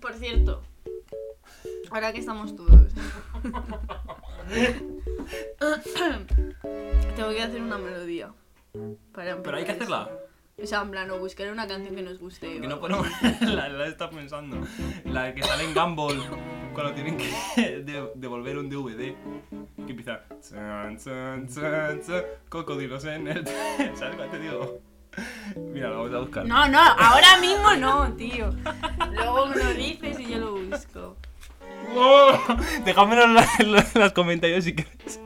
Por 0.00 0.14
cierto, 0.14 0.62
ahora 1.90 2.12
que 2.12 2.20
estamos 2.20 2.54
todos. 2.56 2.92
Tengo 7.16 7.30
que 7.30 7.42
hacer 7.42 7.62
una 7.62 7.78
melodía. 7.78 8.32
Para 9.12 9.42
Pero 9.42 9.56
hay 9.56 9.64
que 9.64 9.72
hacerla. 9.72 10.10
O 10.62 10.66
sea, 10.66 10.82
en 10.82 10.90
plan, 10.90 11.10
o 11.10 11.18
buscar 11.18 11.50
una 11.50 11.66
canción 11.66 11.96
que 11.96 12.02
nos 12.02 12.18
guste. 12.18 12.60
Que 12.60 12.68
no 12.68 12.78
ponemos 12.80 13.06
la, 13.40 13.68
la 13.68 13.86
está 13.86 14.10
pensando. 14.10 14.58
La 15.04 15.34
que 15.34 15.42
sale 15.42 15.64
en 15.64 15.74
Gumball 15.74 16.22
cuando 16.74 16.92
tienen 16.94 17.16
que 17.16 17.30
de- 17.82 18.12
devolver 18.14 18.58
un 18.58 18.68
DVD. 18.68 19.14
Que 19.86 19.92
empieza. 19.92 20.22
Chan, 20.40 20.98
chan, 20.98 21.48
chan, 21.48 22.00
chan, 22.02 22.24
cocodrilos 22.48 23.04
en 23.06 23.28
el. 23.28 23.46
¿Sabes 23.96 24.16
cuál 24.16 24.30
te 24.30 24.38
digo? 24.38 24.80
Mira, 25.56 25.88
lo 25.88 25.98
vamos 26.04 26.14
a 26.14 26.18
buscar. 26.20 26.44
No, 26.46 26.68
no, 26.68 26.78
ahora 26.80 27.36
mismo 27.40 27.72
no, 27.76 28.12
tío. 28.14 28.52
Luego 29.12 29.46
me 29.46 29.56
lo 29.56 29.74
dices 29.74 30.18
y 30.20 30.28
yo 30.30 30.38
lo 30.38 30.52
busco. 30.56 31.16
¡Wow! 31.94 32.38
Déjamelo 32.84 33.24
en, 33.24 33.34
la- 33.34 33.48
en 33.58 33.72
los- 33.72 33.96
en 33.96 34.02
los 34.02 34.12
comentarios 34.12 34.64
si 34.64 34.74
quieres. 34.74 35.20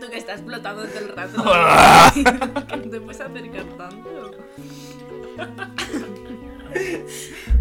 Tú 0.00 0.08
que 0.10 0.18
estás 0.18 0.36
explotando 0.40 0.84
todo 0.86 0.98
el 0.98 1.08
rato. 1.08 1.44
No 2.76 2.90
te 2.90 3.00
puedes 3.00 3.20
acercar 3.20 3.64
tanto. 3.76 4.30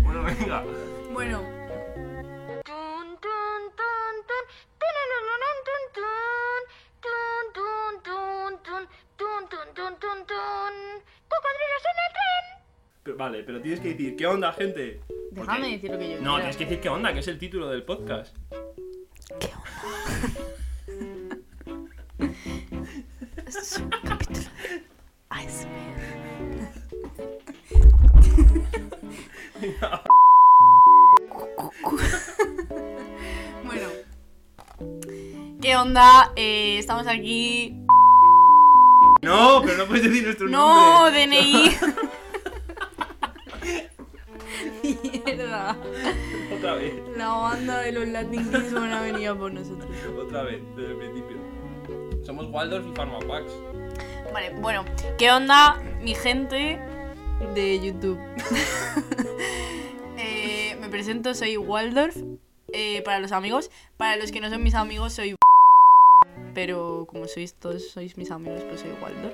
Bueno, 0.03 0.23
venga. 0.23 0.63
Bueno, 1.11 1.41
cocodrilos 11.41 11.83
en 11.85 11.97
el 12.05 12.11
tren! 12.13 12.43
Pero, 13.03 13.17
vale, 13.17 13.43
pero 13.43 13.61
tienes 13.61 13.79
que 13.79 13.89
decir, 13.89 14.15
¿qué 14.15 14.27
onda, 14.27 14.51
gente? 14.53 15.01
Porque- 15.07 15.41
Déjame 15.41 15.69
decir 15.71 15.91
lo 15.91 15.99
que 15.99 16.09
yo 16.11 16.15
No, 16.17 16.21
quiera. 16.21 16.37
tienes 16.37 16.57
que 16.57 16.65
decir 16.65 16.79
qué 16.81 16.89
onda, 16.89 17.13
que 17.13 17.19
es 17.19 17.27
el 17.27 17.37
título 17.39 17.69
del 17.69 17.83
podcast. 17.83 18.35
¿Qué 19.39 19.47
onda? 19.53 19.69
Esto 23.47 23.59
es 23.61 23.77
un 23.77 23.89
capítulo 23.89 24.39
de 24.39 24.49
ASMR. 25.29 26.09
Cu, 31.29 31.47
cu, 31.55 31.71
cu. 31.83 31.97
bueno. 33.65 33.87
¿Qué 35.61 35.75
onda? 35.75 36.31
Eh, 36.35 36.77
estamos 36.79 37.07
aquí 37.07 37.73
no, 39.29 39.61
pero 39.63 39.77
no 39.77 39.85
puedes 39.85 40.03
decir 40.03 40.23
nuestro 40.25 40.47
¡No! 40.49 41.03
nombre. 41.05 41.27
DNI. 41.27 41.77
Mierda. 45.25 45.77
Otra 46.55 46.75
vez, 46.75 46.93
La 47.15 47.27
banda 47.29 47.79
de 47.81 47.91
los 47.91 48.07
Latin 48.07 48.49
Kings 48.51 48.73
van 48.73 48.91
a 48.91 49.01
venir 49.01 49.29
a 49.29 49.35
por 49.35 49.51
nosotros. 49.53 49.89
otra 50.19 50.43
vez, 50.43 50.61
desde 50.75 50.91
el 50.91 50.97
principio. 50.97 51.37
Somos 52.25 52.47
Waldorf 52.47 52.85
y 52.87 52.91
Pharmapax. 52.91 53.51
Vale, 54.33 54.51
bueno, 54.59 54.85
¿qué 55.17 55.31
onda, 55.31 55.81
mi 56.01 56.15
gente 56.15 56.79
de 57.55 57.79
YouTube? 57.79 58.19
Eh, 60.21 60.75
me 60.81 60.89
presento, 60.89 61.33
soy 61.33 61.55
Waldorf, 61.55 62.17
eh, 62.73 63.01
para 63.03 63.19
los 63.19 63.31
amigos. 63.31 63.71
Para 63.95 64.17
los 64.17 64.33
que 64.33 64.41
no 64.41 64.49
son 64.49 64.61
mis 64.61 64.75
amigos, 64.75 65.13
soy 65.13 65.33
pero 66.59 67.05
como 67.07 67.25
sois 67.27 67.53
todos 67.53 67.89
sois 67.91 68.17
mis 68.17 68.31
amigos, 68.31 68.61
pues 68.67 68.81
soy 68.81 68.91
Waldorf. 69.01 69.33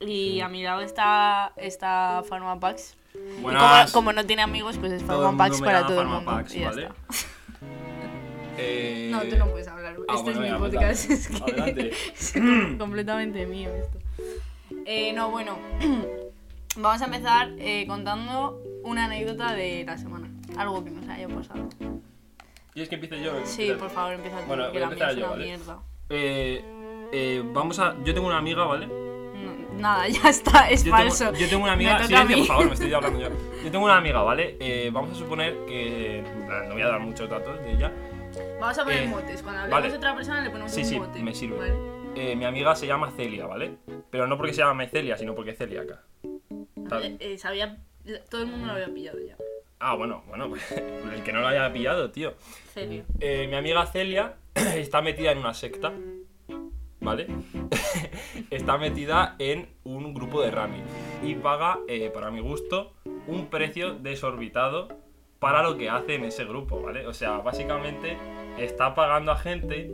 Y 0.00 0.40
a 0.42 0.48
mi 0.48 0.62
lado 0.62 0.82
está, 0.82 1.52
está 1.56 2.22
Pharmapax. 2.28 2.96
Y 3.14 3.42
como, 3.42 3.58
como 3.92 4.12
no 4.12 4.26
tiene 4.26 4.42
amigos, 4.42 4.76
pues 4.78 4.92
es 4.92 5.02
Pharmapax 5.02 5.62
para 5.62 5.86
todo 5.86 6.02
el 6.02 6.08
mundo. 6.08 6.30
Y 6.50 6.58
ya 6.60 6.68
¿vale? 6.68 6.82
está. 6.82 6.94
Eh, 8.58 9.08
No, 9.10 9.22
tú 9.22 9.36
no 9.38 9.46
puedes 9.50 9.68
hablar. 9.68 9.96
ah, 10.08 10.14
este 10.16 10.22
bueno, 10.22 10.30
es 10.30 10.36
mi 10.36 10.42
venga, 10.42 10.58
podcast. 10.58 11.10
Es 11.10 11.28
que 11.28 11.92
es 12.14 12.32
com- 12.34 12.78
completamente 12.78 13.46
mío 13.46 13.70
esto. 13.74 13.98
Eh, 14.84 15.12
no, 15.14 15.30
bueno. 15.30 15.58
Vamos 16.76 17.00
a 17.02 17.06
empezar 17.06 17.52
eh, 17.58 17.86
contando 17.88 18.62
una 18.84 19.06
anécdota 19.06 19.54
de 19.54 19.84
la 19.86 19.96
semana. 19.96 20.28
Algo 20.58 20.84
que 20.84 20.90
nos 20.90 21.08
haya 21.08 21.26
pasado. 21.28 21.68
¿Quieres 22.72 22.88
que 22.90 22.94
empiece 22.96 23.20
yo? 23.22 23.32
Sí, 23.44 23.72
por 23.78 23.90
favor, 23.90 24.12
empieza 24.12 24.38
tú, 24.40 24.46
Bueno, 24.46 24.68
voy 24.68 24.76
a 24.76 24.80
la 24.80 24.86
mía 24.86 24.94
empezar 24.94 25.16
yo, 25.16 25.30
¿vale? 25.30 25.44
mierda. 25.46 25.78
Eh, 26.10 26.62
eh, 27.12 27.42
vamos 27.52 27.78
a. 27.78 27.96
Yo 28.04 28.14
tengo 28.14 28.26
una 28.26 28.38
amiga, 28.38 28.64
¿vale? 28.64 28.86
No, 28.86 29.78
nada, 29.80 30.08
ya 30.08 30.28
está, 30.30 30.68
es 30.70 30.84
yo 30.84 30.90
falso. 30.90 31.26
Tengo, 31.26 31.38
yo 31.38 31.48
tengo 31.48 31.62
una 31.64 31.72
amiga. 31.72 32.02
Sí, 32.06 32.14
por 32.14 32.46
favor, 32.46 32.66
me 32.66 32.74
estoy 32.74 32.92
hablando 32.92 33.20
yo. 33.20 33.28
Yo 33.64 33.70
tengo 33.72 33.84
una 33.84 33.96
amiga, 33.96 34.22
¿vale? 34.22 34.56
Eh, 34.60 34.88
vamos 34.92 35.10
a 35.10 35.14
suponer 35.14 35.52
que. 35.66 36.22
No 36.68 36.72
voy 36.74 36.82
a 36.82 36.88
dar 36.88 37.00
muchos 37.00 37.28
datos 37.28 37.60
de 37.60 37.72
ella. 37.72 37.92
Vamos 38.60 38.78
a 38.78 38.84
poner 38.84 39.02
Eh, 39.02 39.08
motes. 39.08 39.42
Cuando 39.42 39.60
hablemos 39.62 39.80
vale. 39.80 39.90
de 39.90 39.96
otra 39.98 40.14
persona 40.14 40.42
le 40.42 40.50
ponemos 40.50 40.72
Sí, 40.72 40.80
un 40.82 40.86
sí, 40.86 40.98
mote. 41.00 41.22
me 41.22 41.34
sirve. 41.34 41.56
¿vale? 41.58 41.74
Eh, 42.14 42.36
mi 42.36 42.44
amiga 42.44 42.74
se 42.74 42.86
llama 42.86 43.10
Celia, 43.16 43.46
¿vale? 43.46 43.76
Pero 44.10 44.26
no 44.26 44.36
porque 44.36 44.52
se 44.54 44.62
llame 44.62 44.88
Celia, 44.88 45.16
sino 45.18 45.34
porque 45.34 45.50
es 45.52 45.58
celíaca. 45.58 46.02
Eh, 47.20 47.36
sabía, 47.38 47.76
todo 48.30 48.40
el 48.42 48.46
mundo 48.46 48.66
lo 48.68 48.72
había 48.72 48.92
pillado 48.92 49.18
ya. 49.20 49.36
Ah, 49.80 49.94
bueno, 49.94 50.22
bueno, 50.28 50.48
pues 50.48 50.62
el 51.14 51.22
que 51.22 51.32
no 51.32 51.40
lo 51.40 51.48
haya 51.48 51.72
pillado, 51.72 52.10
tío. 52.10 52.34
Eh, 52.76 53.46
mi 53.48 53.56
amiga 53.56 53.84
Celia 53.86 54.34
está 54.76 55.02
metida 55.02 55.32
en 55.32 55.38
una 55.38 55.54
secta, 55.54 55.92
¿vale? 57.00 57.26
está 58.50 58.78
metida 58.78 59.36
en 59.38 59.68
un 59.84 60.14
grupo 60.14 60.40
de 60.42 60.50
running 60.50 60.84
y 61.22 61.34
paga, 61.34 61.78
eh, 61.88 62.10
para 62.12 62.30
mi 62.30 62.40
gusto, 62.40 62.92
un 63.26 63.46
precio 63.46 63.94
desorbitado 63.94 64.88
para 65.38 65.62
lo 65.62 65.76
que 65.76 65.88
hace 65.88 66.16
en 66.16 66.24
ese 66.24 66.44
grupo, 66.44 66.80
¿vale? 66.82 67.06
O 67.06 67.14
sea, 67.14 67.38
básicamente 67.38 68.16
está 68.58 68.94
pagando 68.94 69.30
a 69.32 69.36
gente 69.36 69.90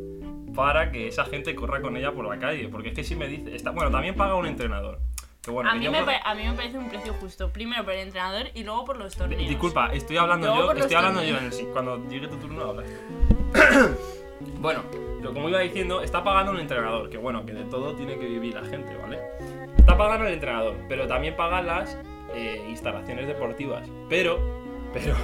para 0.54 0.90
que 0.90 1.08
esa 1.08 1.24
gente 1.24 1.54
corra 1.54 1.82
con 1.82 1.96
ella 1.96 2.12
por 2.12 2.26
la 2.26 2.38
calle, 2.38 2.68
porque 2.68 2.88
es 2.90 2.94
que 2.94 3.04
si 3.04 3.16
me 3.16 3.26
dice, 3.28 3.54
está, 3.54 3.70
bueno, 3.70 3.90
también 3.90 4.14
paga 4.14 4.36
un 4.36 4.46
entrenador. 4.46 5.00
Que 5.42 5.50
bueno, 5.50 5.68
a, 5.68 5.74
mí 5.74 5.86
me, 5.90 6.02
por- 6.02 6.14
a 6.24 6.34
mí 6.34 6.44
me 6.44 6.54
parece 6.54 6.78
un 6.78 6.88
precio 6.88 7.12
justo. 7.20 7.50
Primero 7.52 7.84
por 7.84 7.92
el 7.92 8.00
entrenador 8.00 8.46
y 8.54 8.64
luego 8.64 8.86
por 8.86 8.96
los 8.96 9.14
torneos. 9.14 9.46
Disculpa, 9.46 9.92
estoy 9.92 10.16
hablando 10.16 10.46
Luego 10.54 10.72
yo, 10.72 10.78
estoy 10.80 10.96
hablando 10.96 11.20
yo 11.22 11.28
en 11.28 11.34
torneos. 11.34 11.58
el, 11.58 11.66
cuando 11.66 12.08
llegue 12.08 12.28
tu 12.28 12.36
turno 12.36 12.64
hablas. 12.64 12.88
bueno, 14.60 14.82
pero 15.18 15.32
como 15.32 15.48
iba 15.48 15.60
diciendo, 15.60 16.02
está 16.02 16.22
pagando 16.22 16.52
un 16.52 16.58
entrenador, 16.58 17.08
que 17.08 17.18
bueno, 17.18 17.44
que 17.46 17.52
de 17.52 17.64
todo 17.64 17.94
tiene 17.94 18.18
que 18.18 18.26
vivir 18.26 18.54
la 18.54 18.64
gente, 18.64 18.94
¿vale? 18.96 19.18
Está 19.78 19.96
pagando 19.96 20.26
el 20.26 20.34
entrenador, 20.34 20.76
pero 20.88 21.06
también 21.06 21.36
paga 21.36 21.62
las 21.62 21.98
eh, 22.34 22.62
instalaciones 22.68 23.26
deportivas. 23.26 23.88
Pero, 24.08 24.38
pero, 24.92 25.14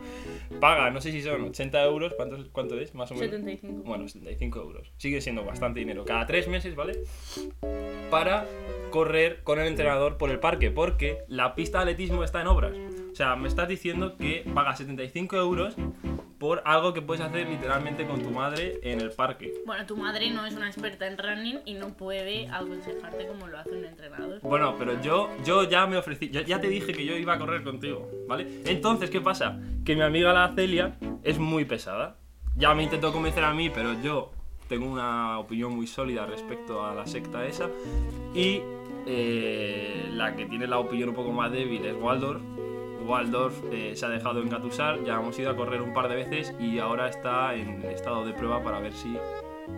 paga, 0.60 0.90
no 0.90 1.00
sé 1.00 1.12
si 1.12 1.22
son 1.22 1.42
80 1.44 1.84
euros, 1.84 2.14
¿cuánto, 2.16 2.38
cuánto 2.52 2.78
es? 2.78 2.94
Más 2.94 3.10
o 3.10 3.14
menos. 3.14 3.30
75. 3.30 3.82
Bueno, 3.84 4.08
75 4.08 4.60
euros. 4.60 4.92
Sigue 4.96 5.20
siendo 5.20 5.44
bastante 5.44 5.80
dinero. 5.80 6.04
Cada 6.04 6.26
tres 6.26 6.48
meses, 6.48 6.74
¿vale? 6.74 7.04
Para 8.10 8.46
correr 8.92 9.42
con 9.42 9.58
el 9.58 9.66
entrenador 9.66 10.18
por 10.18 10.30
el 10.30 10.38
parque, 10.38 10.70
porque 10.70 11.24
la 11.26 11.56
pista 11.56 11.78
de 11.78 11.90
atletismo 11.90 12.22
está 12.22 12.40
en 12.40 12.46
obras. 12.46 12.76
O 13.10 13.14
sea, 13.16 13.34
me 13.34 13.48
estás 13.48 13.66
diciendo 13.66 14.16
que 14.16 14.44
pagas 14.54 14.78
75 14.78 15.36
euros 15.36 15.74
por 16.38 16.62
algo 16.64 16.92
que 16.92 17.02
puedes 17.02 17.24
hacer 17.24 17.48
literalmente 17.48 18.06
con 18.06 18.22
tu 18.22 18.30
madre 18.30 18.78
en 18.82 19.00
el 19.00 19.10
parque. 19.10 19.54
Bueno, 19.66 19.86
tu 19.86 19.96
madre 19.96 20.30
no 20.30 20.46
es 20.46 20.54
una 20.54 20.68
experta 20.68 21.06
en 21.06 21.18
running 21.18 21.60
y 21.64 21.74
no 21.74 21.88
puede 21.96 22.48
aconsejarte 22.48 23.26
como 23.26 23.48
lo 23.48 23.58
hace 23.58 23.70
un 23.70 23.84
entrenador. 23.84 24.40
Bueno, 24.42 24.74
pero 24.78 25.00
yo, 25.00 25.30
yo 25.44 25.68
ya 25.68 25.86
me 25.86 25.96
ofrecí, 25.96 26.30
ya, 26.30 26.42
ya 26.42 26.60
te 26.60 26.68
dije 26.68 26.92
que 26.92 27.04
yo 27.04 27.16
iba 27.16 27.34
a 27.34 27.38
correr 27.38 27.62
contigo, 27.64 28.08
¿vale? 28.28 28.62
Entonces, 28.66 29.10
¿qué 29.10 29.20
pasa? 29.20 29.58
Que 29.84 29.94
mi 29.94 30.02
amiga 30.02 30.32
la 30.32 30.52
Celia 30.54 30.96
es 31.22 31.38
muy 31.38 31.64
pesada. 31.64 32.18
Ya 32.56 32.74
me 32.74 32.82
intentó 32.82 33.12
convencer 33.12 33.44
a 33.44 33.54
mí, 33.54 33.70
pero 33.70 33.94
yo 34.02 34.32
tengo 34.68 34.90
una 34.90 35.38
opinión 35.38 35.76
muy 35.76 35.86
sólida 35.86 36.24
respecto 36.26 36.84
a 36.84 36.94
la 36.94 37.06
secta 37.06 37.46
esa. 37.46 37.68
Y 38.34 38.62
eh, 39.06 40.08
la 40.10 40.34
que 40.36 40.46
tiene 40.46 40.66
la 40.66 40.78
opinión 40.78 41.10
un 41.10 41.14
poco 41.14 41.32
más 41.32 41.50
débil 41.50 41.84
es 41.84 41.94
Waldorf. 41.94 42.42
Waldorf 43.04 43.60
eh, 43.72 43.96
se 43.96 44.06
ha 44.06 44.08
dejado 44.08 44.42
engatusar, 44.42 45.02
ya 45.04 45.14
hemos 45.14 45.38
ido 45.38 45.50
a 45.50 45.56
correr 45.56 45.82
un 45.82 45.92
par 45.92 46.08
de 46.08 46.14
veces 46.14 46.54
y 46.60 46.78
ahora 46.78 47.08
está 47.08 47.54
en 47.54 47.82
estado 47.84 48.24
de 48.24 48.32
prueba 48.32 48.62
para 48.62 48.78
ver 48.78 48.92
si 48.92 49.16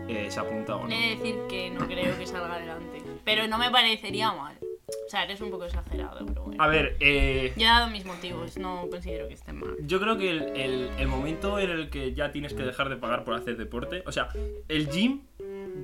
eh, 0.08 0.26
se 0.30 0.40
apunta 0.40 0.76
o 0.76 0.86
no. 0.86 0.94
He 0.94 0.98
de 0.98 1.16
decir 1.16 1.36
que 1.48 1.70
no 1.70 1.86
creo 1.86 2.16
que 2.18 2.26
salga 2.26 2.54
adelante. 2.54 3.02
Pero 3.24 3.48
no 3.48 3.58
me 3.58 3.70
parecería 3.70 4.32
mal. 4.32 4.58
O 5.06 5.10
sea, 5.10 5.24
eres 5.24 5.40
un 5.40 5.50
poco 5.50 5.64
exagerado, 5.64 6.24
pero 6.26 6.42
bueno. 6.44 6.62
A 6.62 6.66
ver, 6.66 6.96
eh, 7.00 7.52
Ya 7.56 7.66
he 7.66 7.80
dado 7.80 7.90
mis 7.90 8.04
motivos, 8.04 8.56
no 8.58 8.88
considero 8.90 9.28
que 9.28 9.34
esté 9.34 9.52
mal. 9.52 9.76
Yo 9.80 10.00
creo 10.00 10.16
que 10.18 10.30
el, 10.30 10.42
el- 10.56 10.90
el 10.98 11.06
momento 11.08 11.58
en 11.58 11.70
el 11.70 11.90
que 11.90 12.14
ya 12.14 12.32
tienes 12.32 12.54
que 12.54 12.62
dejar 12.62 12.88
de 12.88 12.96
pagar 12.96 13.24
por 13.24 13.34
hacer 13.34 13.56
deporte, 13.56 14.02
o 14.06 14.12
sea, 14.12 14.28
el 14.68 14.88
gym 14.88 15.20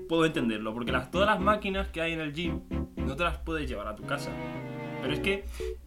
puedo 0.08 0.24
entenderlo, 0.24 0.72
porque 0.74 0.92
las, 0.92 1.10
todas 1.10 1.26
las 1.28 1.40
máquinas 1.40 1.88
que 1.88 2.00
hay 2.00 2.12
en 2.12 2.20
el 2.20 2.32
gym 2.32 2.62
no 2.96 3.14
te 3.16 3.24
las 3.24 3.38
puedes 3.38 3.68
llevar 3.68 3.88
a 3.88 3.94
tu 3.96 4.04
casa. 4.04 4.30
Pero 5.02 5.12
es 5.14 5.20
que 5.20 5.44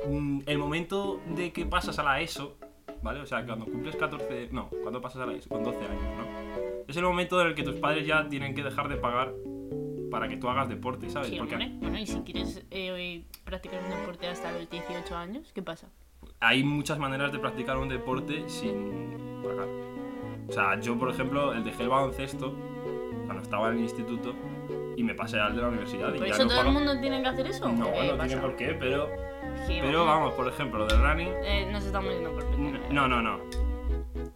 mm, 0.07 0.41
el 0.47 0.57
momento 0.57 1.19
de 1.35 1.51
que 1.53 1.65
pasas 1.65 1.99
a 1.99 2.03
la 2.03 2.21
ESO, 2.21 2.57
¿vale? 3.01 3.19
O 3.19 3.25
sea, 3.25 3.45
cuando 3.45 3.65
cumples 3.65 3.95
14, 3.95 4.49
no, 4.51 4.69
cuando 4.81 5.01
pasas 5.01 5.21
a 5.21 5.25
la 5.25 5.33
ESO, 5.33 5.49
con 5.49 5.63
12 5.63 5.77
años, 5.85 6.03
¿no? 6.17 6.83
Es 6.87 6.97
el 6.97 7.03
momento 7.03 7.39
en 7.41 7.47
el 7.47 7.55
que 7.55 7.63
tus 7.63 7.75
padres 7.75 8.05
ya 8.07 8.27
tienen 8.29 8.53
que 8.55 8.63
dejar 8.63 8.89
de 8.89 8.95
pagar 8.97 9.33
para 10.13 10.29
que 10.29 10.37
tú 10.37 10.47
hagas 10.47 10.69
deporte, 10.69 11.09
¿sabes? 11.09 11.29
Sí, 11.29 11.37
Porque 11.39 11.55
hombre. 11.55 11.71
Bueno, 11.81 11.97
y 11.99 12.05
si 12.05 12.19
quieres 12.21 12.63
eh, 12.69 13.23
practicar 13.43 13.81
un 13.83 13.89
deporte 13.89 14.27
hasta 14.27 14.51
los 14.51 14.69
18 14.69 15.17
años, 15.17 15.51
¿qué 15.53 15.61
pasa? 15.63 15.87
hay 16.39 16.63
muchas 16.63 16.99
maneras 16.99 17.31
de 17.31 17.39
practicar 17.39 17.77
un 17.77 17.89
deporte 17.89 18.47
sin, 18.47 19.41
pagar. 19.43 19.67
O 20.47 20.51
sea, 20.51 20.79
yo, 20.79 20.97
por 20.99 21.09
ejemplo, 21.09 21.51
el 21.53 21.63
dejé 21.63 21.83
el 21.83 21.89
baloncesto 21.89 22.53
cuando 23.25 23.41
estaba 23.41 23.69
en 23.69 23.77
el 23.77 23.81
instituto 23.81 24.35
y 24.95 25.03
me 25.03 25.15
pasé 25.15 25.39
al 25.39 25.55
de 25.55 25.61
la 25.63 25.69
universidad. 25.69 26.13
y 26.13 26.19
¿Por 26.19 26.27
ya 26.27 26.33
eso 26.33 26.43
no 26.43 26.49
todo 26.49 26.59
el 26.59 26.65
pago- 26.67 26.79
mundo 26.79 26.99
tiene 27.01 27.21
que 27.23 27.27
hacer 27.29 27.47
eso? 27.47 27.69
No, 27.71 27.87
¿O 27.87 27.93
qué 27.93 28.07
no 28.07 28.17
pasa? 28.17 28.27
tiene 28.27 28.41
por 28.41 28.55
qué, 28.55 28.67
pero, 28.79 29.07
Sí, 29.67 29.79
pero 29.81 30.05
vamos, 30.05 30.33
por 30.33 30.47
ejemplo, 30.47 30.79
lo 30.79 30.87
del 30.87 31.01
running. 31.01 31.29
Eh, 31.43 31.69
nos 31.71 31.83
estamos 31.85 32.13
yendo 32.13 32.31
por 32.31 32.45
pendejo. 32.45 32.83
No, 32.91 33.07
no, 33.07 33.21
no. 33.21 33.39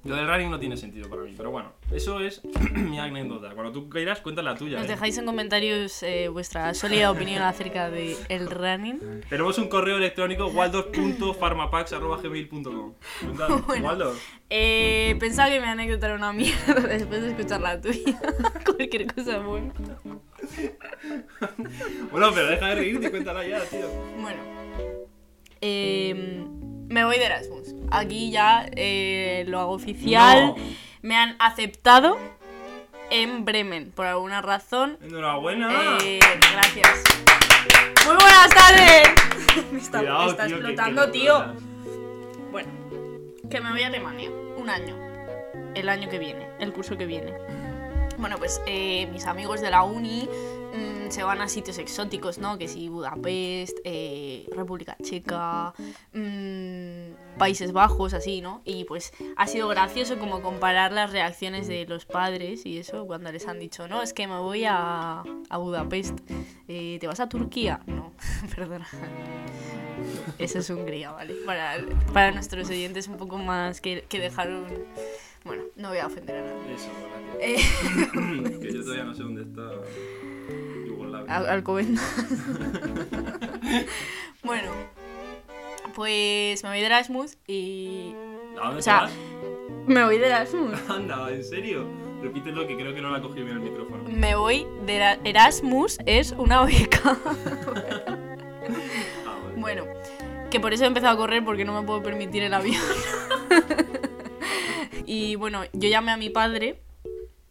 Lo 0.07 0.15
del 0.15 0.25
running 0.25 0.49
no 0.49 0.57
tiene 0.57 0.77
sentido 0.77 1.09
para 1.09 1.23
mí, 1.23 1.33
pero 1.35 1.51
bueno, 1.51 1.73
eso 1.91 2.21
es 2.21 2.41
mi 2.71 2.97
anécdota. 2.97 3.53
Cuando 3.53 3.73
tú 3.73 3.89
quieras, 3.89 4.21
cuenta 4.21 4.41
la 4.41 4.55
tuya. 4.55 4.77
Nos 4.77 4.85
¿eh? 4.85 4.91
dejáis 4.91 5.17
en 5.17 5.25
comentarios 5.25 6.01
eh, 6.01 6.29
vuestra 6.29 6.73
sólida 6.73 7.11
opinión 7.17 7.43
acerca 7.43 7.89
de 7.89 8.15
el 8.29 8.49
running. 8.49 9.01
Tenemos 9.29 9.57
un 9.57 9.67
correo 9.67 9.97
electrónico 9.97 10.47
waldorf.farmapax.gmail.com. 10.47 12.93
Cuenta, 13.21 13.47
Waldorf. 13.83 14.17
Eh, 14.49 15.17
pensaba 15.19 15.49
que 15.49 15.59
mi 15.59 15.67
anécdota 15.67 16.05
era 16.05 16.15
una 16.15 16.31
mierda 16.31 16.73
después 16.87 17.21
de 17.21 17.31
escuchar 17.31 17.59
la 17.59 17.81
tuya. 17.81 18.17
Cualquier 18.63 19.13
cosa 19.13 19.39
buena. 19.39 19.73
Bueno, 22.11 22.31
pero 22.33 22.47
deja 22.47 22.67
de 22.67 22.75
reírte 22.75 23.07
y 23.07 23.09
cuéntala 23.09 23.45
ya, 23.45 23.59
tío. 23.65 23.89
Bueno. 24.21 24.39
Eh, 25.61 26.45
me 26.89 27.03
voy 27.05 27.17
de 27.17 27.25
Erasmus. 27.25 27.75
Aquí 27.91 28.31
ya 28.31 28.65
eh, 28.75 29.45
lo 29.47 29.59
hago 29.59 29.71
oficial. 29.73 30.47
No. 30.47 30.55
Me 31.01 31.15
han 31.15 31.35
aceptado 31.39 32.17
en 33.09 33.45
Bremen. 33.45 33.91
Por 33.91 34.05
alguna 34.05 34.41
razón. 34.41 34.97
Enhorabuena. 35.01 35.97
Eh, 36.03 36.19
gracias. 36.53 37.03
Muy 38.05 38.15
buenas 38.15 38.49
tardes. 38.49 39.07
me 39.71 39.79
está, 39.79 39.99
Cuidado, 39.99 40.25
me 40.25 40.31
está 40.31 40.45
tío, 40.47 40.55
que- 40.57 40.63
que 40.63 40.69
explotando, 40.71 41.11
tío. 41.11 41.45
Bueno, 42.51 42.69
que 43.49 43.61
me 43.61 43.71
voy 43.71 43.81
a 43.83 43.87
Alemania. 43.87 44.29
Un 44.57 44.69
año. 44.69 44.95
El 45.75 45.89
año 45.89 46.09
que 46.09 46.19
viene. 46.19 46.47
El 46.59 46.73
curso 46.73 46.97
que 46.97 47.05
viene. 47.05 47.33
Bueno, 48.17 48.37
pues 48.37 48.61
eh, 48.65 49.07
mis 49.11 49.25
amigos 49.27 49.61
de 49.61 49.69
la 49.69 49.83
uni 49.83 50.27
se 51.11 51.23
van 51.23 51.41
a 51.41 51.47
sitios 51.47 51.77
exóticos, 51.77 52.37
¿no? 52.37 52.57
Que 52.57 52.67
si 52.67 52.89
Budapest, 52.89 53.77
eh, 53.83 54.47
República 54.55 54.97
Checa, 55.01 55.73
mm, 56.13 57.37
Países 57.37 57.71
Bajos, 57.71 58.13
así, 58.13 58.41
¿no? 58.41 58.61
Y 58.65 58.85
pues 58.85 59.13
ha 59.35 59.47
sido 59.47 59.67
gracioso 59.67 60.17
como 60.19 60.41
comparar 60.41 60.91
las 60.91 61.11
reacciones 61.11 61.67
de 61.67 61.85
los 61.85 62.05
padres 62.05 62.65
y 62.65 62.77
eso 62.77 63.05
cuando 63.07 63.31
les 63.31 63.47
han 63.47 63.59
dicho, 63.59 63.87
no, 63.87 64.01
es 64.01 64.13
que 64.13 64.27
me 64.27 64.39
voy 64.39 64.65
a, 64.65 65.23
a 65.49 65.57
Budapest. 65.57 66.19
Eh, 66.67 66.97
¿Te 66.99 67.07
vas 67.07 67.19
a 67.19 67.29
Turquía? 67.29 67.81
No, 67.85 68.13
perdona. 68.55 68.87
Eso 70.37 70.59
es 70.59 70.69
Hungría, 70.69 71.11
¿vale? 71.11 71.35
Para, 71.45 71.77
para 72.13 72.31
nuestros 72.31 72.69
oyentes 72.69 73.07
un 73.07 73.17
poco 73.17 73.37
más 73.37 73.81
que, 73.81 74.05
que 74.07 74.19
dejaron... 74.19 74.65
Bueno, 75.43 75.63
no 75.75 75.89
voy 75.89 75.99
a 75.99 76.07
ofender 76.07 76.35
a 76.35 76.41
nadie. 76.41 76.73
Eso, 76.75 76.89
Eh, 77.39 78.59
que 78.61 78.73
yo 78.73 78.81
todavía 78.81 79.05
no 79.05 79.13
sé 79.13 79.23
dónde 79.23 79.43
está. 79.43 79.71
Al- 81.27 81.49
Alcobendas. 81.49 82.03
bueno, 84.43 84.71
pues 85.95 86.63
me 86.63 86.69
voy 86.69 86.79
de 86.79 86.85
Erasmus 86.85 87.37
y. 87.47 88.13
¿A 88.59 88.65
dónde 88.65 88.79
o 88.79 88.81
sea, 88.81 89.01
vas? 89.01 89.11
Me 89.87 90.03
voy 90.03 90.17
de 90.17 90.27
Erasmus. 90.27 90.73
Anda, 90.89 91.29
¿en 91.31 91.43
serio? 91.43 91.85
Repítelo 92.21 92.65
que 92.67 92.75
creo 92.75 92.93
que 92.95 93.01
no 93.01 93.11
la 93.11 93.21
cogido 93.21 93.45
bien 93.45 93.57
el 93.57 93.63
micrófono. 93.63 94.03
Me 94.09 94.35
voy 94.35 94.65
de 94.85 94.95
Era- 94.95 95.19
Erasmus, 95.23 95.99
es 96.05 96.31
una 96.31 96.63
beca. 96.63 97.17
Ah, 99.25 99.37
vale. 99.43 99.55
bueno, 99.61 99.83
que 100.51 100.59
por 100.59 100.73
eso 100.73 100.83
he 100.83 100.87
empezado 100.87 101.13
a 101.13 101.17
correr 101.17 101.45
porque 101.45 101.63
no 101.63 101.79
me 101.79 101.85
puedo 101.87 102.03
permitir 102.03 102.43
el 102.43 102.53
avión. 102.53 102.81
y 105.05 105.35
bueno, 105.35 105.63
yo 105.71 105.87
llamé 105.89 106.11
a 106.11 106.17
mi 106.17 106.29
padre. 106.29 106.81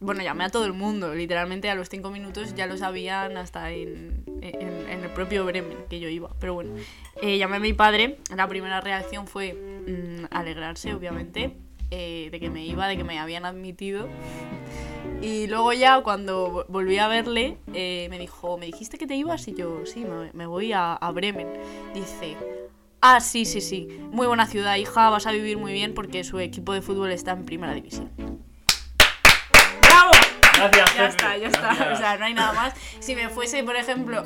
Bueno, 0.07 0.23
llamé 0.23 0.45
a 0.45 0.49
todo 0.51 0.65
el 0.67 0.73
mundo, 0.73 1.15
literalmente 1.15 1.69
a 1.69 1.75
los 1.75 1.89
cinco 1.89 2.11
minutos 2.11 2.55
ya 2.55 2.67
lo 2.69 2.77
sabían 2.77 3.37
hasta 3.37 3.73
en, 3.73 4.23
en- 4.41 4.89
en 4.89 5.03
el 5.05 5.11
propio 5.11 5.45
Bremen 5.45 5.79
que 5.91 5.99
yo 5.99 6.09
iba. 6.09 6.31
Pero 6.39 6.55
bueno, 6.55 6.71
eh, 7.21 7.39
llamé 7.39 7.57
a 7.57 7.59
mi 7.61 7.73
padre, 7.73 8.19
la 8.35 8.47
primera 8.47 8.81
reacción 8.81 9.27
fue 9.27 9.53
mm, 9.55 10.27
alegrarse, 10.31 10.95
obviamente, 10.95 11.57
eh, 11.91 12.29
de 12.31 12.39
que 12.39 12.51
me 12.51 12.65
iba, 12.65 12.87
de 12.87 12.97
que 12.97 13.03
me 13.03 13.19
habían 13.19 13.45
admitido. 13.47 14.09
Y 15.23 15.49
luego 15.49 15.73
ya 15.73 16.01
cuando 16.03 16.53
vo- 16.53 16.67
volví 16.69 16.99
a 16.99 17.09
verle, 17.09 17.57
eh, 17.75 18.07
me 18.09 18.19
dijo, 18.21 18.59
¿me 18.59 18.67
dijiste 18.67 18.99
que 18.99 19.09
te 19.09 19.17
ibas? 19.17 19.49
Y 19.49 19.55
yo, 19.55 19.85
sí, 19.87 20.05
me, 20.05 20.31
me 20.35 20.47
voy 20.47 20.73
a, 20.73 20.93
a 20.95 21.11
Bremen. 21.11 21.49
Dice, 21.95 22.37
ah, 23.01 23.19
sí, 23.21 23.45
sí, 23.45 23.61
sí, 23.61 23.89
muy 24.13 24.29
buena 24.29 24.47
ciudad, 24.47 24.77
hija, 24.77 25.11
vas 25.11 25.27
a 25.27 25.33
vivir 25.33 25.59
muy 25.59 25.73
bien 25.73 25.95
porque 25.95 26.23
su 26.23 26.39
equipo 26.39 26.73
de 26.75 26.81
fútbol 26.83 27.11
está 27.11 27.33
en 27.33 27.45
primera 27.45 27.75
división. 27.75 28.11
Gracias, 30.57 30.97
Ya 30.97 31.07
está, 31.09 31.37
ya 31.37 31.47
está. 31.49 31.61
gracias. 31.75 31.93
O 31.93 31.97
sea, 31.97 32.17
no 32.19 32.25
hay 32.25 32.35
nada 32.35 32.53
más. 32.53 32.75
Si 33.01 33.15
me 33.15 33.29
fuese, 33.29 33.63
por 33.65 33.77
ejemplo, 33.77 34.23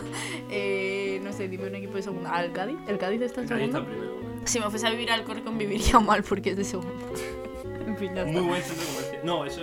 eh, 0.50 1.20
no 1.22 1.32
sé, 1.32 1.48
dime 1.48 1.66
un 1.68 1.74
equipo 1.74 1.94
de 1.94 2.02
segunda. 2.02 2.30
¿Al 2.34 2.52
Cádiz? 2.52 2.78
¿El 2.86 2.98
Cádiz 2.98 3.20
está 3.22 3.42
en 3.42 3.52
Ahí 3.52 3.58
segundo? 3.66 3.78
está 3.78 3.90
primero. 3.90 4.12
Si 4.44 4.58
me 4.60 4.70
fuese 4.70 4.86
a 4.86 4.90
vivir 4.90 5.10
al 5.10 5.24
Corcón, 5.24 5.58
viviría 5.58 5.98
mal 6.00 6.22
porque 6.22 6.50
es 6.50 6.56
de 6.56 6.64
segundo. 6.64 7.12
en 7.86 7.96
fin, 7.96 8.14
ya 8.14 8.22
está. 8.22 8.32
Muy 8.32 8.42
buen 8.48 8.62
centro 8.62 8.86
comercial. 8.86 9.20
No, 9.24 9.44
eso 9.44 9.60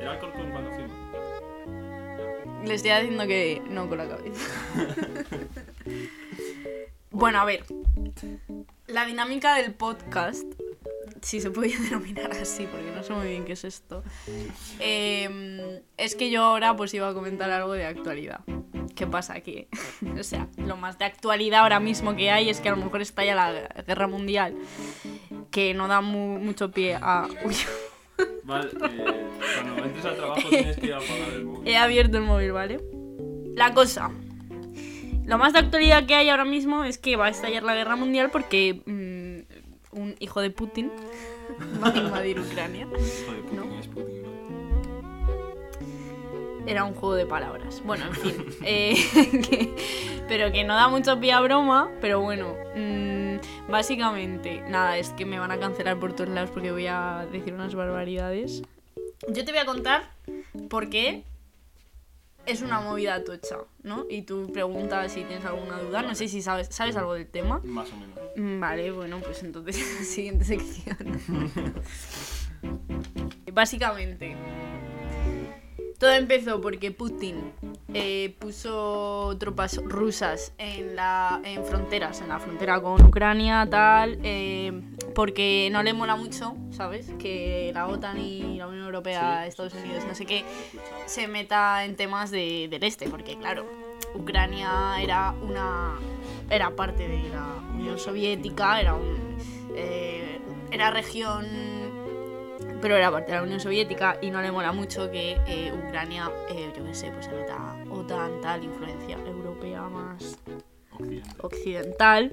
era 0.00 0.12
Alcorcón 0.12 0.50
cuando 0.50 0.70
fuimos. 0.72 0.92
Le 2.66 2.74
estoy 2.74 2.90
diciendo 2.92 3.26
que 3.26 3.62
no 3.68 3.88
con 3.88 3.98
la 3.98 4.08
cabeza. 4.08 4.50
bueno, 7.10 7.38
a 7.40 7.44
ver. 7.44 7.64
La 8.86 9.04
dinámica 9.06 9.54
del 9.56 9.72
podcast, 9.74 10.44
si 11.24 11.40
se 11.40 11.50
puede 11.50 11.76
denominar 11.78 12.30
así, 12.32 12.66
porque 12.70 12.90
no 12.94 13.02
sé 13.02 13.12
muy 13.14 13.28
bien 13.28 13.44
qué 13.44 13.54
es 13.54 13.64
esto, 13.64 14.02
eh, 14.80 15.80
es 15.96 16.14
que 16.14 16.30
yo 16.30 16.42
ahora 16.44 16.76
pues 16.76 16.92
iba 16.94 17.08
a 17.08 17.14
comentar 17.14 17.50
algo 17.50 17.72
de 17.72 17.86
actualidad. 17.86 18.40
¿Qué 18.94 19.06
pasa? 19.06 19.40
Que, 19.40 19.66
o 20.20 20.22
sea, 20.22 20.48
lo 20.56 20.76
más 20.76 20.98
de 20.98 21.04
actualidad 21.06 21.62
ahora 21.62 21.80
mismo 21.80 22.14
que 22.14 22.30
hay 22.30 22.48
es 22.50 22.60
que 22.60 22.68
a 22.68 22.76
lo 22.76 22.84
mejor 22.84 23.02
estalla 23.02 23.34
la 23.34 23.82
guerra 23.86 24.06
mundial, 24.06 24.54
que 25.50 25.74
no 25.74 25.88
da 25.88 26.00
mu- 26.00 26.38
mucho 26.38 26.70
pie 26.70 26.94
a... 27.00 27.26
Uy, 27.44 27.54
Vale, 28.44 28.68
eh, 28.68 29.26
cuando 29.64 29.84
entres 29.84 30.04
al 30.04 30.16
trabajo 30.16 30.48
tienes 30.48 30.76
que 30.76 30.92
apagar 30.94 31.32
el 31.34 31.44
móvil. 31.46 31.68
He 31.68 31.76
abierto 31.76 32.18
el 32.18 32.22
móvil, 32.24 32.52
¿vale? 32.52 32.80
La 33.56 33.72
cosa. 33.74 34.10
Lo 35.24 35.38
más 35.38 35.52
de 35.54 35.60
actualidad 35.60 36.06
que 36.06 36.14
hay 36.14 36.28
ahora 36.28 36.44
mismo 36.44 36.84
es 36.84 36.98
que 36.98 37.16
va 37.16 37.26
a 37.26 37.30
estallar 37.30 37.62
la 37.62 37.74
guerra 37.74 37.96
mundial 37.96 38.30
porque 38.30 38.82
mm, 38.84 39.13
un 39.94 40.14
hijo 40.18 40.40
de 40.40 40.50
Putin 40.50 40.90
va 41.82 41.88
a 41.94 41.96
invadir 41.96 42.38
Ucrania. 42.40 42.86
Joder, 42.88 43.42
Putin 43.42 43.56
¿No? 43.56 43.78
es 43.80 43.86
Putin, 43.88 44.22
¿no? 44.22 44.34
Era 46.66 46.84
un 46.84 46.94
juego 46.94 47.14
de 47.14 47.26
palabras. 47.26 47.82
Bueno, 47.84 48.06
en 48.06 48.14
fin. 48.14 48.34
eh, 48.64 48.94
que- 49.48 49.74
pero 50.26 50.50
que 50.50 50.64
no 50.64 50.74
da 50.74 50.88
mucho 50.88 51.20
pie 51.20 51.32
a 51.32 51.40
broma. 51.40 51.90
Pero 52.00 52.20
bueno, 52.20 52.54
mm, 52.74 53.70
básicamente, 53.70 54.62
nada, 54.68 54.96
es 54.96 55.10
que 55.10 55.26
me 55.26 55.38
van 55.38 55.50
a 55.50 55.58
cancelar 55.58 55.98
por 56.00 56.14
todos 56.14 56.30
lados 56.30 56.50
porque 56.50 56.72
voy 56.72 56.86
a 56.86 57.26
decir 57.30 57.52
unas 57.52 57.74
barbaridades. 57.74 58.62
Yo 59.28 59.44
te 59.44 59.52
voy 59.52 59.60
a 59.60 59.66
contar 59.66 60.10
por 60.70 60.88
qué 60.88 61.24
es 62.46 62.62
una 62.62 62.80
movida 62.80 63.22
tocha, 63.24 63.56
¿no? 63.82 64.06
Y 64.08 64.22
tú 64.22 64.50
preguntas 64.52 65.12
si 65.12 65.24
tienes 65.24 65.44
alguna 65.44 65.78
duda. 65.80 66.02
No 66.02 66.14
sé 66.14 66.28
si 66.28 66.40
sabes, 66.40 66.68
¿sabes 66.70 66.96
algo 66.96 67.12
del 67.14 67.26
tema. 67.26 67.60
Más 67.64 67.90
o 67.92 67.96
menos. 67.96 68.18
Mm, 68.36 68.60
Vale, 68.60 68.90
bueno, 68.90 69.18
pues 69.20 69.42
entonces 69.42 69.76
siguiente 70.06 70.44
sección. 70.44 70.96
Básicamente, 73.52 74.36
todo 75.98 76.10
empezó 76.12 76.60
porque 76.60 76.90
Putin 76.90 77.52
eh, 77.92 78.34
puso 78.40 79.36
tropas 79.38 79.76
rusas 79.84 80.52
en, 80.58 80.96
la, 80.96 81.40
en 81.44 81.64
fronteras, 81.64 82.20
en 82.20 82.30
la 82.30 82.40
frontera 82.40 82.80
con 82.80 83.00
Ucrania, 83.04 83.66
tal, 83.70 84.18
eh, 84.24 84.72
porque 85.14 85.68
no 85.70 85.84
le 85.84 85.92
mola 85.92 86.16
mucho, 86.16 86.56
¿sabes? 86.72 87.12
Que 87.20 87.70
la 87.72 87.86
OTAN 87.86 88.18
y 88.18 88.56
la 88.58 88.66
Unión 88.66 88.86
Europea, 88.86 89.42
Sí, 89.44 89.48
Estados. 89.50 89.74
Unidos, 89.74 90.04
no 90.08 90.14
sé 90.16 90.26
qué, 90.26 90.44
se 91.06 91.28
meta 91.28 91.84
en 91.84 91.94
temas 91.94 92.32
de- 92.32 92.66
del 92.68 92.82
este, 92.82 93.08
porque 93.08 93.36
claro, 93.38 93.64
Ucrania 94.14 94.96
era 95.00 95.34
una 95.42 95.98
era 96.50 96.70
parte 96.70 97.08
de 97.08 97.28
la 97.28 97.62
Unión 97.74 97.98
Soviética, 97.98 98.80
era 98.80 98.94
un 98.94 99.36
eh, 99.76 100.40
era 100.70 100.90
región 100.90 101.46
pero 102.80 102.96
era 102.96 103.10
parte 103.10 103.32
de 103.32 103.38
la 103.38 103.44
Unión 103.44 103.60
Soviética 103.60 104.18
y 104.20 104.30
no 104.30 104.42
le 104.42 104.52
mola 104.52 104.72
mucho 104.72 105.10
que 105.10 105.38
eh, 105.46 105.72
Ucrania, 105.72 106.30
eh, 106.50 106.70
yo 106.76 106.84
qué 106.84 106.94
sé, 106.94 107.10
pues 107.12 107.24
se 107.24 107.32
meta 107.32 107.82
OTAN, 107.90 108.40
tal, 108.42 108.62
influencia 108.62 109.16
europea 109.26 109.82
más 109.88 110.38
Occidente. 110.92 111.30
occidental 111.40 112.32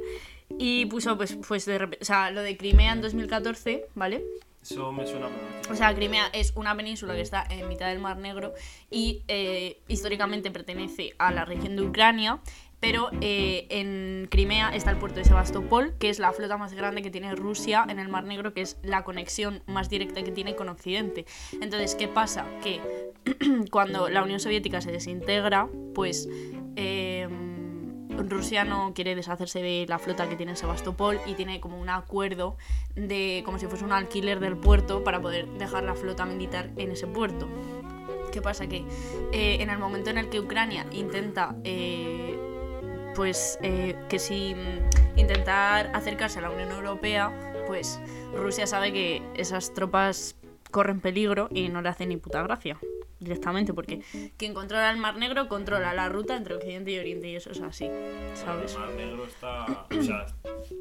y 0.57 0.85
puso 0.88 1.15
pues, 1.15 1.38
pues 1.47 1.65
de 1.65 1.77
repente, 1.77 2.03
o 2.03 2.05
sea, 2.05 2.31
lo 2.31 2.41
de 2.41 2.57
Crimea 2.57 2.93
en 2.93 3.01
2014, 3.01 3.85
¿vale? 3.95 4.23
Eso 4.62 4.91
me 4.91 5.08
suena 5.08 5.27
O 5.70 5.75
sea, 5.75 5.94
Crimea 5.96 6.27
es 6.34 6.53
una 6.56 6.75
península 6.75 7.15
que 7.15 7.22
está 7.22 7.46
en 7.50 7.68
mitad 7.68 7.88
del 7.88 8.00
Mar 8.00 8.18
Negro 8.18 8.53
y 8.89 9.24
eh, 9.27 9.80
históricamente 9.88 10.51
pertenece 10.51 11.15
a 11.18 11.32
la 11.32 11.46
región 11.46 11.75
de 11.75 11.82
Ucrania, 11.82 12.39
pero 12.80 13.10
eh, 13.22 13.68
en 13.70 14.27
Crimea 14.30 14.75
está 14.75 14.91
el 14.91 14.98
puerto 14.98 15.20
de 15.20 15.25
Sebastopol, 15.25 15.96
que 16.00 16.10
es 16.10 16.20
la 16.20 16.32
flota 16.32 16.58
más 16.58 16.74
grande 16.74 17.01
que 17.01 17.10
tiene 17.10 17.34
Rusia 17.36 17.86
en 17.88 18.00
el 18.00 18.10
Mar 18.10 18.24
Negro, 18.24 18.53
que 18.53 18.62
es 18.62 18.77
la 18.84 19.03
conexión 19.03 19.63
más 19.65 19.89
directa 19.89 20.24
que 20.24 20.32
tiene 20.32 20.56
con 20.56 20.70
Occidente. 20.70 21.25
Entonces, 21.53 21.96
¿qué 21.96 22.08
pasa? 22.08 22.46
Que 22.63 22.82
cuando 23.72 24.10
la 24.10 24.24
Unión 24.24 24.39
Soviética 24.39 24.82
se 24.82 24.91
desintegra, 24.91 25.68
pues 25.94 26.27
eh, 26.75 27.27
Rusia 28.18 28.63
no 28.63 28.94
quiere 28.94 29.15
deshacerse 29.15 29.62
de 29.62 29.86
la 29.88 30.00
flota 30.00 30.27
que 30.30 30.36
tiene 30.36 30.53
en 30.53 30.58
Sebastopol 30.58 31.20
y 31.25 31.34
tiene 31.34 31.60
como 31.60 31.80
un 31.80 31.89
acuerdo 31.89 32.58
de 32.96 33.41
como 33.46 33.60
si 33.60 33.68
fuese 33.68 33.84
un 33.84 33.91
alquiler 33.91 34.39
del 34.39 34.58
puerto 34.58 35.03
para 35.03 35.22
poder 35.22 35.48
dejar 35.58 35.84
la 35.84 35.96
flota 35.96 36.25
militar 36.25 36.70
en 36.77 36.91
ese 36.91 37.08
puerto. 37.08 37.48
¿Qué 38.32 38.41
pasa? 38.41 38.68
Que 38.68 38.86
eh, 39.34 39.58
en 39.60 39.70
el 39.70 39.77
momento 39.77 40.10
en 40.10 40.18
el 40.18 40.30
que 40.30 40.39
Ucrania 40.39 40.86
intenta, 40.91 41.56
eh, 41.63 42.38
pues, 43.15 43.60
eh, 43.62 43.96
que 44.08 44.20
si 44.20 44.56
mm, 44.56 45.20
intentar 45.20 45.91
acercarse 45.94 46.39
a 46.39 46.44
la 46.44 46.50
Unión 46.50 46.72
Europea, 46.72 47.53
pues 47.68 48.00
Rusia 48.34 48.68
sabe 48.68 48.94
que 48.94 49.22
esas 49.36 49.74
tropas 49.74 50.36
corren 50.72 51.01
peligro 51.01 51.50
y 51.51 51.68
no 51.68 51.82
le 51.82 51.89
hace 51.89 52.06
ni 52.06 52.15
puta 52.15 52.41
gracia 52.44 52.80
directamente, 53.22 53.74
porque 53.74 54.01
quien 54.38 54.54
controla 54.54 54.92
el 54.92 54.98
Mar 54.98 55.16
Negro 55.18 55.48
controla 55.48 55.94
la 55.94 56.10
ruta 56.10 56.36
entre 56.36 56.56
Occidente 56.56 56.92
y 56.92 57.00
Oriente 57.00 57.30
y 57.30 57.36
eso 57.36 57.51
es 57.51 57.62
así, 57.62 57.88
¿sabes? 58.34 58.74
El 58.74 58.80
Mar 58.82 58.90
Negro 58.96 59.25
está. 59.25 59.66
O 59.66 60.04
sea, 60.04 60.25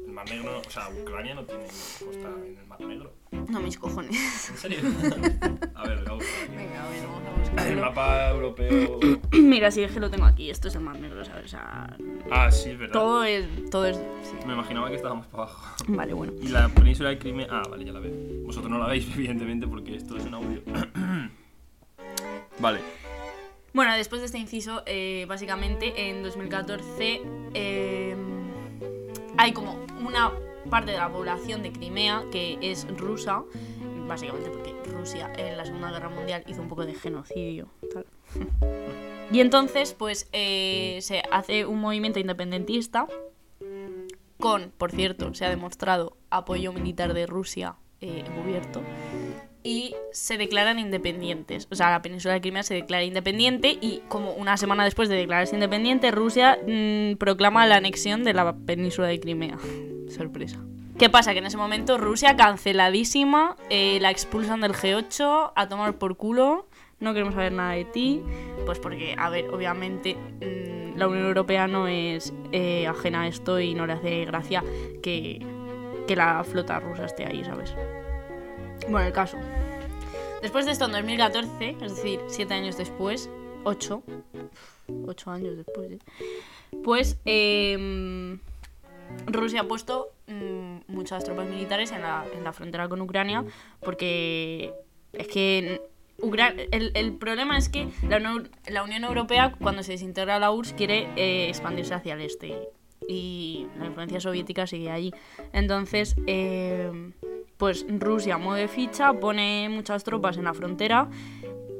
el 0.05 0.11
Mar 0.11 0.29
Negro. 0.29 0.61
O 0.67 0.69
sea, 0.69 0.89
Ucrania 0.89 1.35
no 1.35 1.43
tiene 1.43 1.63
costa 1.65 2.29
en 2.45 2.57
el 2.57 2.65
Mar 2.67 2.81
Negro. 2.81 3.13
No, 3.49 3.59
mis 3.61 3.77
cojones. 3.77 4.49
¿En 4.49 4.57
serio? 4.57 4.79
A 5.75 5.87
ver, 5.87 5.99
a 6.09 6.13
buscar 6.13 6.43
aquí. 6.43 6.55
Venga, 6.55 6.85
a 6.85 6.89
ver, 6.89 7.07
vamos 7.07 7.21
a 7.23 7.31
El 7.31 7.75
buscarlo. 7.75 7.81
mapa 7.81 8.29
europeo. 8.31 8.99
Mira, 9.31 9.71
sí, 9.71 9.83
es 9.83 9.91
que 9.91 9.99
lo 9.99 10.09
tengo 10.09 10.25
aquí, 10.25 10.49
esto 10.49 10.67
es 10.67 10.75
el 10.75 10.81
Mar 10.81 10.99
Negro, 10.99 11.23
¿sabes? 11.23 11.45
O 11.45 11.47
sea, 11.47 11.95
Ah, 12.29 12.51
sí, 12.51 12.71
es 12.71 12.77
verdad. 12.77 12.93
todo 12.93 13.23
es, 13.23 13.45
todo 13.69 13.85
es, 13.85 13.95
sí. 13.97 14.35
Me 14.47 14.53
imaginaba 14.53 14.89
que 14.89 14.95
estábamos 14.95 15.27
para 15.27 15.43
abajo. 15.43 15.75
Vale, 15.87 16.13
bueno. 16.13 16.33
Y 16.41 16.47
la 16.49 16.67
península 16.69 17.09
de 17.09 17.17
Crimea. 17.19 17.47
Ah, 17.49 17.63
vale, 17.69 17.85
ya 17.85 17.93
la 17.93 17.99
veo. 17.99 18.11
Vosotros 18.45 18.69
no 18.71 18.77
la 18.79 18.87
veis, 18.87 19.07
evidentemente, 19.15 19.67
porque 19.67 19.95
esto 19.95 20.17
es 20.17 20.25
un 20.25 20.33
audio. 20.33 20.61
vale. 22.61 22.79
Bueno, 23.73 23.95
después 23.95 24.21
de 24.21 24.25
este 24.25 24.37
inciso, 24.37 24.83
eh, 24.85 25.25
básicamente 25.27 26.09
en 26.09 26.23
2014 26.23 27.21
eh, 27.53 28.15
hay 29.37 29.53
como 29.53 29.85
una 30.05 30.31
parte 30.69 30.91
de 30.91 30.97
la 30.97 31.11
población 31.11 31.63
de 31.63 31.71
Crimea 31.71 32.23
que 32.31 32.57
es 32.61 32.85
rusa, 32.97 33.43
básicamente 34.07 34.49
porque 34.49 34.75
Rusia 34.91 35.31
en 35.37 35.57
la 35.57 35.65
Segunda 35.65 35.91
Guerra 35.91 36.09
Mundial 36.09 36.43
hizo 36.47 36.61
un 36.61 36.67
poco 36.67 36.85
de 36.85 36.93
genocidio. 36.93 37.69
Y 39.31 39.39
entonces, 39.39 39.93
pues 39.93 40.27
eh, 40.33 40.99
se 41.01 41.23
hace 41.31 41.65
un 41.65 41.79
movimiento 41.79 42.19
independentista 42.19 43.07
con, 44.39 44.73
por 44.77 44.91
cierto, 44.91 45.33
se 45.33 45.45
ha 45.45 45.49
demostrado 45.49 46.17
apoyo 46.29 46.73
militar 46.73 47.13
de 47.13 47.27
Rusia 47.27 47.75
eh, 48.01 48.25
encubierto 48.27 48.81
y 49.63 49.95
se 50.11 50.37
declaran 50.37 50.79
independientes. 50.79 51.67
O 51.71 51.75
sea, 51.75 51.89
la 51.91 52.01
península 52.01 52.33
de 52.33 52.41
Crimea 52.41 52.63
se 52.63 52.73
declara 52.73 53.03
independiente 53.03 53.77
y 53.79 54.01
como 54.07 54.31
una 54.33 54.57
semana 54.57 54.83
después 54.83 55.09
de 55.09 55.15
declararse 55.15 55.55
independiente, 55.55 56.11
Rusia 56.11 56.57
mm, 56.65 57.17
proclama 57.17 57.65
la 57.67 57.77
anexión 57.77 58.23
de 58.23 58.33
la 58.33 58.53
península 58.53 59.07
de 59.07 59.19
Crimea. 59.19 59.57
Sorpresa. 60.09 60.59
¿Qué 60.97 61.09
pasa? 61.09 61.33
Que 61.33 61.39
en 61.39 61.45
ese 61.45 61.57
momento 61.57 61.97
Rusia 61.97 62.35
canceladísima, 62.35 63.55
eh, 63.69 63.97
la 64.01 64.11
expulsan 64.11 64.61
del 64.61 64.73
G8 64.73 65.53
a 65.55 65.67
tomar 65.67 65.95
por 65.95 66.15
culo, 66.15 66.67
no 66.99 67.13
queremos 67.13 67.33
saber 67.33 67.53
nada 67.53 67.71
de 67.71 67.85
ti, 67.85 68.21
pues 68.65 68.77
porque, 68.77 69.15
a 69.17 69.29
ver, 69.29 69.49
obviamente 69.49 70.15
mm, 70.15 70.97
la 70.97 71.07
Unión 71.07 71.25
Europea 71.25 71.67
no 71.67 71.87
es 71.87 72.33
eh, 72.51 72.85
ajena 72.87 73.23
a 73.23 73.27
esto 73.27 73.59
y 73.59 73.73
no 73.73 73.87
le 73.87 73.93
hace 73.93 74.25
gracia 74.25 74.63
que, 75.01 75.43
que 76.07 76.15
la 76.15 76.43
flota 76.43 76.79
rusa 76.79 77.05
esté 77.05 77.25
ahí, 77.25 77.43
¿sabes? 77.43 77.73
Bueno, 78.89 79.07
el 79.07 79.13
caso. 79.13 79.37
Después 80.41 80.65
de 80.65 80.71
esto, 80.71 80.85
en 80.85 80.91
2014, 80.93 81.77
es 81.81 81.95
decir, 81.95 82.19
siete 82.27 82.53
años 82.55 82.77
después, 82.77 83.29
ocho, 83.63 84.03
ocho 85.07 85.29
años 85.31 85.55
después, 85.55 85.91
¿eh? 85.91 85.99
pues 86.83 87.17
em, 87.25 88.39
Rusia 89.27 89.61
ha 89.61 89.67
puesto 89.67 90.09
mm, 90.27 90.77
muchas 90.87 91.23
tropas 91.23 91.47
militares 91.47 91.91
en 91.91 92.01
la, 92.01 92.25
en 92.33 92.43
la 92.43 92.53
frontera 92.53 92.87
con 92.89 93.01
Ucrania 93.01 93.43
porque 93.81 94.73
es 95.13 95.27
que 95.27 95.81
el, 96.71 96.91
el 96.95 97.13
problema 97.13 97.57
es 97.57 97.69
que 97.69 97.87
la, 98.07 98.17
Uni- 98.17 98.49
la 98.67 98.83
Unión 98.83 99.03
Europea, 99.03 99.53
cuando 99.59 99.83
se 99.83 99.91
desintegra 99.93 100.39
la 100.39 100.51
URSS, 100.51 100.73
quiere 100.73 101.07
eh, 101.17 101.49
expandirse 101.49 101.93
hacia 101.93 102.13
el 102.15 102.21
este 102.21 102.57
y 103.07 103.67
la 103.77 103.87
influencia 103.87 104.19
soviética 104.21 104.65
sigue 104.67 104.89
allí. 104.91 105.11
Entonces, 105.53 106.15
em, 106.27 107.11
pues 107.61 107.85
Rusia 107.87 108.39
mueve 108.39 108.67
ficha, 108.67 109.13
pone 109.13 109.69
muchas 109.69 110.03
tropas 110.03 110.35
en 110.35 110.45
la 110.45 110.53
frontera 110.55 111.07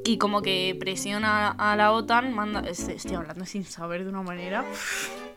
y 0.06 0.20
como 0.20 0.44
que 0.44 0.78
presiona 0.80 1.50
a 1.50 1.76
la 1.76 1.92
OTAN, 1.92 2.36
manda... 2.36 2.60
Estoy, 2.70 3.16
hablando 3.16 3.46
sin 3.46 3.64
saber 3.64 4.04
de 4.04 4.10
una 4.12 4.22
manera... 4.22 4.64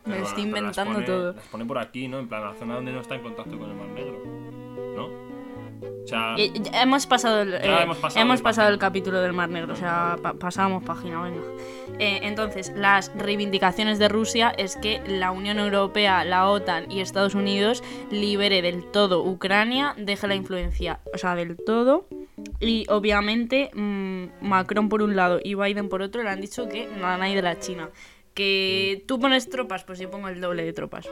Me 0.05 0.19
estoy 0.21 0.45
las 0.45 0.47
inventando 0.47 0.93
pone- 0.97 1.07
todo. 1.07 1.33
Las 1.33 1.47
pone 1.47 1.65
por 1.65 1.79
aquí, 1.79 2.09
¿no? 2.09 2.19
En 2.19 2.29
plan, 2.29 2.43
la 2.43 2.53
zona 2.57 2.75
donde 2.75 2.93
no 2.93 3.01
está 3.01 3.15
en 3.15 3.23
contacto 3.23 3.59
con 3.59 3.71
el 3.71 3.75
Mar 3.75 3.89
Negro. 3.89 4.34
¿No? 6.11 6.35
O 6.35 6.37
sea. 6.37 6.37
Y- 6.37 6.53
y- 6.55 6.63
hemos 6.75 7.07
pasado 7.07 7.43
el, 7.43 7.55
eh, 7.55 7.61
hemos 7.63 7.99
pasado 7.99 8.33
el 8.33 8.43
pasado 8.43 8.79
capítulo 8.79 9.21
del 9.21 9.33
Mar 9.33 9.49
Negro, 9.49 9.73
o 9.73 9.77
sea, 9.77 10.17
pa- 10.23 10.35
pasamos 10.35 10.85
página, 10.85 11.23
venga. 11.23 11.41
Eh, 11.99 12.21
entonces, 12.23 12.73
las 12.77 13.11
reivindicaciones 13.17 13.99
de 13.99 14.09
Rusia 14.09 14.53
es 14.57 14.77
que 14.77 15.01
la 15.07 15.31
Unión 15.31 15.59
Europea, 15.59 16.25
la 16.25 16.49
OTAN 16.51 16.91
y 16.91 17.01
Estados 17.01 17.35
Unidos 17.35 17.83
libere 18.11 18.63
del 18.63 18.85
todo 18.91 19.23
Ucrania, 19.25 19.95
deje 19.97 20.27
la 20.27 20.35
influencia, 20.35 21.01
o 21.15 21.19
sea, 21.19 21.35
del 21.37 21.57
todo. 21.57 22.07
Y 22.61 22.85
obviamente 22.89 23.71
mm, 23.75 24.25
Macron 24.43 24.89
por 24.89 25.03
un 25.03 25.15
lado 25.17 25.39
y 25.43 25.55
Biden 25.55 25.89
por 25.89 26.03
otro 26.03 26.23
le 26.23 26.29
han 26.31 26.41
dicho 26.41 26.69
que 26.69 26.87
no 26.87 27.17
nadie 27.17 27.37
de 27.37 27.43
la 27.43 27.59
China. 27.59 27.91
Que 28.35 29.05
tú 29.07 29.21
pones 29.21 29.49
tropas, 29.49 29.85
pues 29.85 30.01
yo 30.01 30.11
pongo 30.11 30.27
el 30.29 30.41
doble 30.41 30.65
de 30.65 30.73
tropas. 30.73 31.09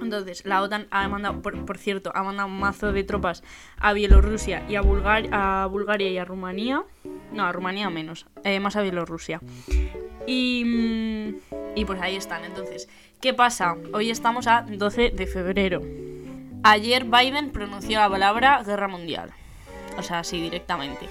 Entonces, 0.00 0.44
la 0.44 0.62
OTAN 0.62 0.86
ha 0.90 1.08
mandado, 1.08 1.40
por, 1.42 1.78
cierto, 1.78 2.10
ha 2.14 2.22
mandado 2.22 2.48
un 2.48 2.58
mazo 2.58 2.92
de 2.92 3.02
tropas 3.04 3.42
a 3.78 3.92
Bielorrusia 3.92 4.62
y 4.68 4.76
a, 4.76 4.82
Bulgar- 4.82 5.28
a 5.32 5.66
Bulgaria 5.66 6.10
y 6.10 6.18
a 6.18 6.24
Rumanía. 6.24 6.82
No, 7.32 7.44
a 7.44 7.52
Rumanía 7.52 7.90
menos, 7.90 8.26
eh, 8.44 8.60
más 8.60 8.76
a 8.76 8.82
Bielorrusia. 8.82 9.40
Y, 10.26 11.34
y 11.74 11.84
pues 11.84 12.00
ahí 12.00 12.16
están. 12.16 12.44
Entonces, 12.44 12.88
¿qué 13.20 13.32
pasa? 13.34 13.76
Hoy 13.92 14.10
estamos 14.10 14.46
a 14.46 14.62
12 14.68 15.10
de 15.10 15.26
febrero. 15.26 15.82
Ayer 16.62 17.04
Biden 17.04 17.50
pronunció 17.50 17.98
la 17.98 18.08
palabra 18.10 18.62
guerra 18.64 18.88
mundial. 18.88 19.30
O 19.98 20.02
sea, 20.02 20.22
sí, 20.24 20.40
directamente. 20.40 21.08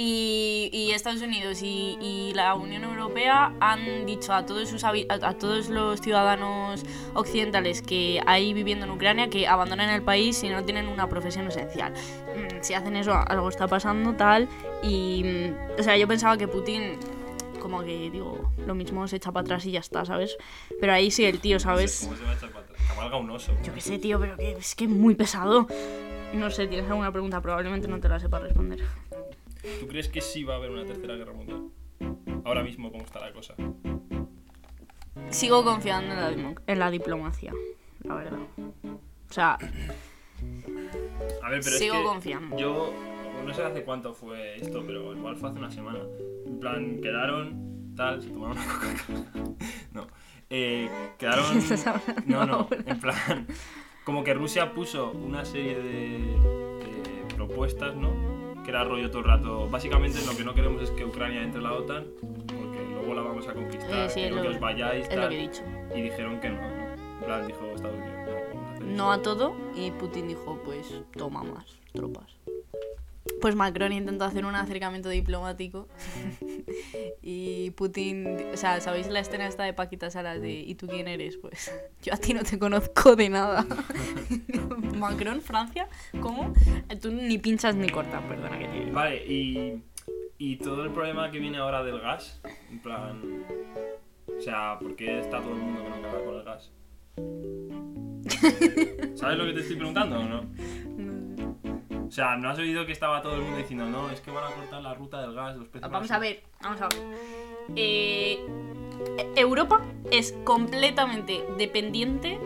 Y, 0.00 0.70
y 0.72 0.92
Estados 0.92 1.22
Unidos 1.22 1.60
y, 1.60 1.98
y 2.00 2.32
la 2.32 2.54
Unión 2.54 2.84
Europea 2.84 3.52
han 3.58 4.06
dicho 4.06 4.32
a 4.32 4.46
todos, 4.46 4.68
sus, 4.68 4.84
a, 4.84 4.92
a 5.08 5.34
todos 5.34 5.68
los 5.70 6.00
ciudadanos 6.00 6.84
occidentales 7.14 7.82
que 7.82 8.20
hay 8.24 8.54
viviendo 8.54 8.86
en 8.86 8.92
Ucrania 8.92 9.28
que 9.28 9.48
abandonen 9.48 9.90
el 9.90 10.02
país 10.02 10.36
si 10.38 10.50
no 10.50 10.64
tienen 10.64 10.86
una 10.86 11.08
profesión 11.08 11.48
esencial. 11.48 11.92
Mm, 11.94 12.62
Si 12.62 12.74
hacen 12.74 12.94
eso, 12.94 13.12
algo 13.12 13.48
está 13.48 13.66
pasando, 13.66 14.14
tal. 14.14 14.48
Y, 14.84 15.24
mm, 15.24 15.80
o 15.80 15.82
sea, 15.82 15.96
yo 15.96 16.06
pensaba 16.06 16.36
que 16.36 16.46
Putin, 16.46 16.96
como 17.60 17.82
que, 17.82 18.08
digo, 18.08 18.52
lo 18.64 18.76
mismo 18.76 19.08
se 19.08 19.16
echa 19.16 19.32
para 19.32 19.42
atrás 19.42 19.66
y 19.66 19.72
ya 19.72 19.80
está, 19.80 20.04
¿sabes? 20.04 20.36
Pero 20.80 20.92
ahí 20.92 21.10
sí 21.10 21.24
el 21.24 21.40
tío, 21.40 21.58
¿sabes? 21.58 22.02
¿Cómo 22.04 22.16
se 22.16 22.22
va 22.24 22.30
a 22.30 22.34
echar 22.34 22.50
para 22.50 22.64
atrás? 22.66 22.78
Cabalga 22.94 23.16
un 23.16 23.30
oso. 23.30 23.50
Yo 23.64 23.74
qué 23.74 23.80
sé, 23.80 23.98
tío, 23.98 24.20
pero 24.20 24.36
que 24.36 24.52
es 24.52 24.76
que 24.76 24.84
es 24.84 24.90
muy 24.90 25.16
pesado. 25.16 25.66
No 26.34 26.50
sé, 26.50 26.66
¿tienes 26.66 26.88
alguna 26.90 27.10
pregunta? 27.10 27.40
Probablemente 27.40 27.88
no 27.88 28.00
te 28.00 28.08
la 28.08 28.18
sepa 28.20 28.38
responder. 28.38 28.80
¿Tú 29.80 29.88
crees 29.88 30.08
que 30.08 30.20
sí 30.20 30.44
va 30.44 30.54
a 30.54 30.56
haber 30.58 30.70
una 30.70 30.84
tercera 30.84 31.14
guerra 31.14 31.32
mundial? 31.32 31.68
Ahora 32.44 32.62
mismo, 32.62 32.90
¿cómo 32.90 33.04
está 33.04 33.20
la 33.20 33.32
cosa? 33.32 33.54
Sigo 35.30 35.64
confiando 35.64 36.12
en 36.12 36.42
la, 36.42 36.54
en 36.66 36.78
la 36.78 36.90
diplomacia, 36.90 37.52
la 38.04 38.14
verdad. 38.14 38.38
O 38.56 39.32
sea, 39.32 39.54
A 41.42 41.50
ver, 41.50 41.60
pero 41.62 41.76
Sigo 41.76 41.94
es 41.94 42.00
que 42.00 42.06
confiando. 42.06 42.56
Yo 42.56 42.92
no 43.44 43.52
sé 43.52 43.62
hace 43.64 43.82
cuánto 43.82 44.14
fue 44.14 44.56
esto, 44.56 44.82
pero 44.86 45.12
igual 45.14 45.36
fue 45.36 45.50
hace 45.50 45.58
una 45.58 45.70
semana. 45.70 46.00
En 46.46 46.60
plan, 46.60 47.00
quedaron 47.00 47.94
tal, 47.96 48.22
se 48.22 48.28
tomaron 48.30 48.56
una 48.58 48.66
Coca-Cola. 48.66 49.54
No. 49.92 50.06
Eh, 50.50 50.88
quedaron. 51.18 51.52
¿Qué 51.52 51.58
estás 51.58 51.86
hablando 51.86 52.22
No, 52.26 52.46
no. 52.46 52.68
En 52.86 53.00
plan, 53.00 53.46
como 54.08 54.24
que 54.24 54.32
Rusia 54.32 54.72
puso 54.72 55.10
una 55.10 55.44
serie 55.44 55.74
de, 55.74 56.18
de 57.28 57.34
propuestas, 57.36 57.94
¿no? 57.94 58.08
Que 58.64 58.70
era 58.70 58.82
rollo 58.82 59.10
todo 59.10 59.18
el 59.18 59.26
rato. 59.26 59.68
Básicamente 59.68 60.18
lo 60.24 60.34
que 60.34 60.44
no 60.44 60.54
queremos 60.54 60.80
es 60.80 60.90
que 60.92 61.04
Ucrania 61.04 61.42
entre 61.42 61.58
en 61.58 61.64
la 61.64 61.74
OTAN, 61.74 62.06
porque 62.46 62.86
luego 62.90 63.12
la 63.14 63.20
vamos 63.20 63.46
a 63.48 63.52
conquistar. 63.52 63.90
Eh, 63.90 64.08
sí, 64.08 64.20
es 64.20 64.26
quiero 64.28 64.36
lo- 64.36 64.42
que 64.42 64.48
os 64.48 64.60
vayáis. 64.60 65.06
es 65.08 65.14
lo 65.14 65.20
tal. 65.20 65.28
que 65.28 65.36
he 65.36 65.42
dicho. 65.42 65.62
Y 65.94 66.00
dijeron 66.00 66.40
que 66.40 66.48
no, 66.48 66.56
¿no? 66.62 66.88
En 66.94 67.24
plan, 67.26 67.46
dijo 67.46 67.66
Estados 67.66 67.98
Unidos, 67.98 68.16
no, 68.86 68.86
a 68.86 68.96
No 68.96 69.12
a 69.12 69.20
todo 69.20 69.54
y 69.76 69.90
Putin 69.90 70.28
dijo, 70.28 70.58
pues 70.64 71.02
toma 71.14 71.42
más 71.42 71.66
tropas. 71.92 72.34
Pues 73.40 73.54
Macron 73.54 73.92
intentó 73.92 74.24
hacer 74.24 74.44
un 74.44 74.54
acercamiento 74.54 75.08
diplomático 75.08 75.88
y 77.22 77.70
Putin, 77.72 78.36
o 78.52 78.56
sea, 78.56 78.80
¿sabéis 78.80 79.08
la 79.08 79.20
escena 79.20 79.46
esta 79.46 79.64
de 79.64 79.72
Paquita 79.72 80.10
Salas 80.10 80.40
de 80.40 80.52
¿y 80.52 80.74
tú 80.74 80.86
quién 80.86 81.08
eres? 81.08 81.36
Pues 81.36 81.72
yo 82.02 82.14
a 82.14 82.16
ti 82.16 82.34
no 82.34 82.42
te 82.42 82.58
conozco 82.58 83.16
de 83.16 83.28
nada. 83.28 83.66
Macron, 84.96 85.40
Francia, 85.40 85.88
¿cómo? 86.20 86.52
Tú 87.00 87.12
ni 87.12 87.38
pinchas 87.38 87.74
ni 87.76 87.88
cortas, 87.88 88.22
perdona 88.24 88.58
que 88.58 88.66
te. 88.66 88.90
Vale, 88.90 89.24
y, 89.26 89.82
y 90.38 90.56
todo 90.56 90.84
el 90.84 90.90
problema 90.90 91.30
que 91.30 91.38
viene 91.38 91.58
ahora 91.58 91.82
del 91.82 92.00
gas, 92.00 92.40
en 92.70 92.80
plan... 92.80 93.22
O 94.36 94.40
sea, 94.40 94.78
¿por 94.78 94.94
qué 94.94 95.20
está 95.20 95.40
todo 95.40 95.52
el 95.52 95.58
mundo 95.58 95.82
que 95.82 95.90
no 95.90 96.02
caga 96.02 96.24
con 96.24 96.34
el 96.36 96.44
gas? 96.44 96.70
¿Sabes 99.16 99.38
lo 99.38 99.46
que 99.46 99.52
te 99.52 99.60
estoy 99.60 99.76
preguntando 99.76 100.20
o 100.20 100.24
no? 100.24 100.44
O 102.08 102.10
sea, 102.10 102.36
¿no 102.36 102.48
has 102.48 102.58
oído 102.58 102.86
que 102.86 102.92
estaba 102.92 103.20
todo 103.20 103.34
el 103.34 103.42
mundo 103.42 103.58
diciendo, 103.58 103.84
no, 103.84 104.10
es 104.10 104.20
que 104.20 104.30
van 104.30 104.50
a 104.50 104.54
cortar 104.54 104.82
la 104.82 104.94
ruta 104.94 105.20
del 105.20 105.34
gas, 105.34 105.56
los 105.56 105.68
peces 105.68 105.90
Vamos 105.90 106.08
van 106.08 106.16
a 106.16 106.18
ver, 106.18 106.42
vamos 106.62 106.80
a 106.80 106.88
ver. 106.88 106.98
Eh, 107.76 108.38
Europa 109.36 109.82
es 110.10 110.32
completamente 110.44 111.44
dependiente 111.58 112.38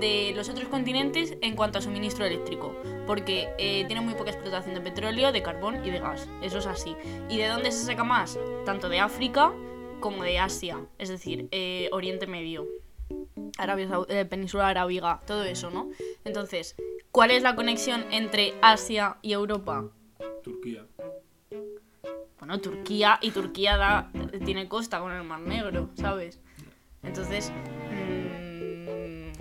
de 0.00 0.32
los 0.34 0.48
otros 0.48 0.66
continentes 0.68 1.36
en 1.42 1.54
cuanto 1.54 1.78
a 1.78 1.82
suministro 1.82 2.24
eléctrico, 2.24 2.74
porque 3.06 3.48
eh, 3.58 3.84
tiene 3.86 4.00
muy 4.00 4.14
poca 4.14 4.30
explotación 4.30 4.74
de 4.74 4.80
petróleo, 4.80 5.30
de 5.30 5.42
carbón 5.42 5.84
y 5.84 5.90
de 5.90 6.00
gas. 6.00 6.28
Eso 6.42 6.58
es 6.58 6.66
así. 6.66 6.96
¿Y 7.28 7.38
de 7.38 7.46
dónde 7.46 7.70
se 7.70 7.84
saca 7.84 8.02
más? 8.02 8.36
Tanto 8.64 8.88
de 8.88 8.98
África 8.98 9.52
como 10.00 10.24
de 10.24 10.40
Asia, 10.40 10.78
es 10.98 11.08
decir, 11.08 11.48
eh, 11.52 11.88
Oriente 11.92 12.26
Medio. 12.26 12.66
Arabia 13.58 13.88
eh, 14.08 14.24
Península 14.24 14.68
Arábiga, 14.68 15.20
todo 15.26 15.44
eso, 15.44 15.70
¿no? 15.70 15.90
Entonces, 16.24 16.74
¿cuál 17.12 17.30
es 17.30 17.42
la 17.42 17.54
conexión 17.54 18.04
entre 18.10 18.54
Asia 18.62 19.18
y 19.22 19.32
Europa? 19.32 19.84
Turquía. 20.42 20.86
Bueno, 22.38 22.58
Turquía 22.60 23.18
y 23.22 23.30
Turquía 23.30 23.76
da, 23.76 24.10
tiene 24.44 24.68
costa 24.68 24.98
con 24.98 25.12
el 25.12 25.22
Mar 25.22 25.40
Negro, 25.40 25.90
¿sabes? 25.94 26.40
Entonces, 27.02 27.52
mm, 27.90 29.32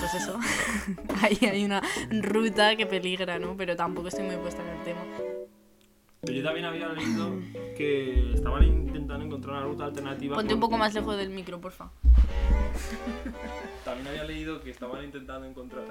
pues 0.00 0.14
eso, 0.14 0.38
ahí 1.22 1.38
hay 1.46 1.64
una 1.64 1.82
ruta 2.22 2.76
que 2.76 2.86
peligra, 2.86 3.38
¿no? 3.38 3.56
Pero 3.56 3.76
tampoco 3.76 4.08
estoy 4.08 4.24
muy 4.24 4.36
puesta 4.36 4.62
en 4.62 4.68
el 4.68 4.84
tema. 4.84 5.35
Pero 6.26 6.38
yo 6.38 6.44
también 6.44 6.66
había 6.66 6.88
leído 6.88 7.30
que 7.76 8.32
estaban 8.34 8.64
intentando 8.64 9.24
encontrar 9.24 9.56
una 9.58 9.64
ruta 9.64 9.84
alternativa. 9.84 10.34
Ponte 10.34 10.54
un 10.54 10.60
poco 10.60 10.76
más 10.76 10.92
lejos 10.92 11.16
del 11.16 11.30
micro, 11.30 11.60
porfa. 11.60 11.88
También 13.84 14.08
había 14.08 14.24
leído 14.24 14.60
que 14.60 14.70
estaban 14.70 15.04
intentando 15.04 15.46
encontrar 15.46 15.84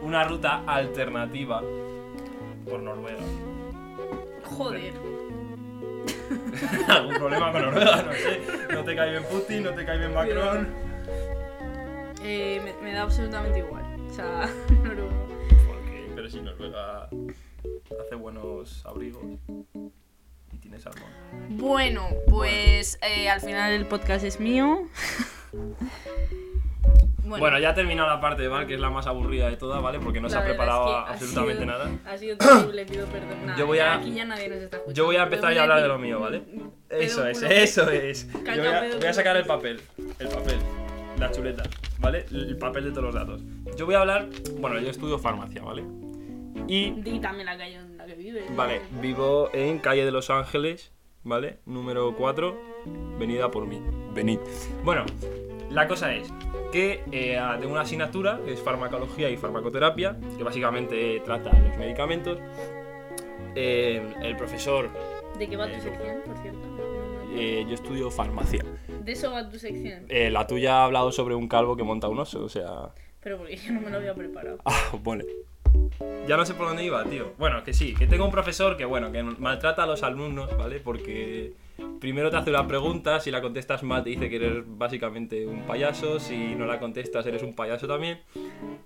una 0.00 0.22
ruta 0.22 0.62
alternativa 0.68 1.60
por 2.64 2.80
Noruega. 2.80 3.18
Joder. 4.44 4.92
¿Algún 6.88 7.14
problema 7.14 7.50
con 7.50 7.62
Noruega? 7.62 8.02
No 8.02 8.12
sé. 8.12 8.40
No 8.72 8.84
te 8.84 8.94
cae 8.94 9.10
bien 9.10 9.24
Putin, 9.24 9.64
no 9.64 9.70
te 9.74 9.84
cae 9.84 9.98
bien 9.98 10.14
Macron. 10.14 10.68
Eh, 12.22 12.60
me, 12.64 12.72
me 12.84 12.92
da 12.94 13.02
absolutamente 13.02 13.58
igual. 13.58 13.82
O 14.08 14.14
sea, 14.14 14.48
Noruega. 14.84 15.12
Pero 16.22 16.30
si 16.30 16.40
Noruega 16.40 17.08
hace 18.00 18.14
buenos 18.14 18.86
abrigos 18.86 19.24
y 20.52 20.56
tiene 20.58 20.78
salmón. 20.78 21.10
Bueno, 21.48 22.06
pues 22.28 22.96
eh, 23.02 23.28
al 23.28 23.40
final 23.40 23.72
el 23.72 23.86
podcast 23.86 24.24
es 24.24 24.38
mío. 24.38 24.86
Bueno, 27.24 27.58
ya 27.58 27.70
ha 27.70 27.74
terminado 27.74 28.08
la 28.08 28.20
parte 28.20 28.42
de 28.42 28.48
Val, 28.48 28.66
que 28.66 28.74
es 28.74 28.80
la 28.80 28.90
más 28.90 29.06
aburrida 29.06 29.48
de 29.48 29.56
todas, 29.56 29.80
¿vale? 29.82 29.98
Porque 30.00 30.20
no 30.20 30.28
se 30.28 30.34
La 30.34 30.40
ha 30.42 30.44
verdad 30.44 30.56
preparado 30.58 30.82
es 30.84 30.90
que 30.90 30.92
ha 30.92 31.12
absolutamente 31.14 31.62
sido- 31.62 31.66
nada. 31.72 31.90
Ha 32.04 32.18
sido 32.18 32.36
terrible, 32.36 32.84
pido 32.84 33.06
perdón. 33.06 33.28
Nada, 33.46 33.58
Yo 33.58 33.66
voy 33.66 33.78
a- 33.78 33.94
Aquí 33.94 34.12
ya 34.12 34.24
nadie 34.26 34.48
nos 34.50 34.58
está 34.58 34.76
escuchando. 34.76 34.94
Yo 34.98 35.04
voy 35.06 35.16
a 35.16 35.22
empezar 35.22 35.54
ya 35.54 35.60
a 35.60 35.62
hablar 35.62 35.80
de 35.82 35.88
lo 35.88 35.98
mío, 35.98 36.20
¿vale? 36.20 36.42
Eso 36.90 37.26
es, 37.26 37.40
eso 37.42 37.88
es. 37.90 38.30
Yo 38.32 38.40
voy 38.42 38.66
a, 38.66 38.96
voy 38.96 39.06
a 39.06 39.14
sacar 39.14 39.36
el 39.38 39.46
papel, 39.46 39.80
el 40.18 40.28
papel, 40.28 40.56
la 41.18 41.30
chuleta, 41.30 41.62
¿vale? 42.00 42.26
El 42.30 42.58
papel 42.58 42.84
de 42.84 42.90
todos 42.90 43.04
los 43.04 43.14
datos. 43.14 43.40
Yo 43.78 43.86
voy 43.86 43.94
a 43.94 44.00
hablar, 44.00 44.28
bueno, 44.58 44.78
yo 44.78 44.90
estudio 44.90 45.18
farmacia, 45.18 45.62
¿vale? 45.62 45.84
Y, 46.66 46.90
Di 47.00 47.18
también 47.20 47.46
la 47.46 47.56
calle 47.56 47.76
en 47.76 47.96
la 47.96 48.06
que 48.06 48.14
vives. 48.14 48.44
vale, 48.56 48.80
vivo 49.00 49.50
en 49.52 49.78
calle 49.78 50.04
de 50.04 50.10
Los 50.12 50.30
Ángeles, 50.30 50.92
¿vale? 51.24 51.58
Número 51.66 52.14
4, 52.16 52.58
venida 53.18 53.50
por 53.50 53.66
mí. 53.66 53.80
Venid. 54.14 54.38
Bueno, 54.84 55.04
la 55.70 55.88
cosa 55.88 56.14
es 56.14 56.28
que 56.72 57.02
eh, 57.12 57.38
tengo 57.60 57.72
una 57.72 57.82
asignatura 57.82 58.40
que 58.44 58.52
es 58.52 58.60
farmacología 58.60 59.30
y 59.30 59.36
farmacoterapia, 59.36 60.18
que 60.36 60.44
básicamente 60.44 61.20
trata 61.24 61.50
los 61.58 61.76
medicamentos. 61.78 62.38
Eh, 63.54 64.02
el 64.22 64.36
profesor, 64.36 64.88
¿De 65.38 65.48
qué 65.48 65.56
va 65.56 65.66
tu 65.66 65.74
Eh, 65.74 65.80
sección, 65.80 66.16
por 66.24 66.36
cierto? 66.38 66.60
eh, 67.34 67.64
yo 67.68 67.74
estudio 67.74 68.10
farmacia. 68.10 68.64
De 69.02 69.12
eso 69.12 69.30
va 69.32 69.48
tu 69.48 69.58
sección. 69.58 70.04
Eh, 70.08 70.30
la 70.30 70.46
tuya 70.46 70.78
ha 70.80 70.84
hablado 70.84 71.12
sobre 71.12 71.34
un 71.34 71.48
calvo 71.48 71.76
que 71.76 71.82
monta 71.82 72.08
un 72.08 72.18
oso, 72.18 72.44
o 72.44 72.48
sea. 72.48 72.90
Pero 73.20 73.38
porque 73.38 73.56
yo 73.56 73.72
no 73.72 73.80
me 73.80 73.90
lo 73.90 73.96
había 73.98 74.14
preparado. 74.14 74.58
Ah, 74.64 74.92
vale. 75.02 75.24
Ya 76.26 76.36
no 76.36 76.44
sé 76.44 76.54
por 76.54 76.68
dónde 76.68 76.84
iba, 76.84 77.04
tío. 77.04 77.32
Bueno, 77.38 77.64
que 77.64 77.72
sí, 77.72 77.94
que 77.94 78.06
tengo 78.06 78.24
un 78.24 78.30
profesor 78.30 78.76
que, 78.76 78.84
bueno, 78.84 79.10
que 79.10 79.22
maltrata 79.22 79.82
a 79.82 79.86
los 79.86 80.02
alumnos, 80.04 80.56
¿vale? 80.56 80.78
Porque 80.78 81.54
primero 82.00 82.30
te 82.30 82.36
hace 82.36 82.50
una 82.50 82.66
pregunta, 82.68 83.18
si 83.18 83.30
la 83.32 83.40
contestas 83.42 83.82
mal 83.82 84.04
te 84.04 84.10
dice 84.10 84.30
que 84.30 84.36
eres 84.36 84.62
básicamente 84.66 85.46
un 85.46 85.62
payaso, 85.66 86.20
si 86.20 86.54
no 86.54 86.64
la 86.66 86.78
contestas 86.78 87.26
eres 87.26 87.42
un 87.42 87.54
payaso 87.54 87.88
también. 87.88 88.20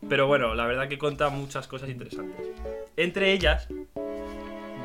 Pero 0.08 0.26
bueno, 0.26 0.54
la 0.54 0.66
verdad 0.66 0.88
que 0.88 0.98
cuenta 0.98 1.28
muchas 1.28 1.68
cosas 1.68 1.90
interesantes. 1.90 2.46
Entre 2.96 3.32
ellas, 3.32 3.68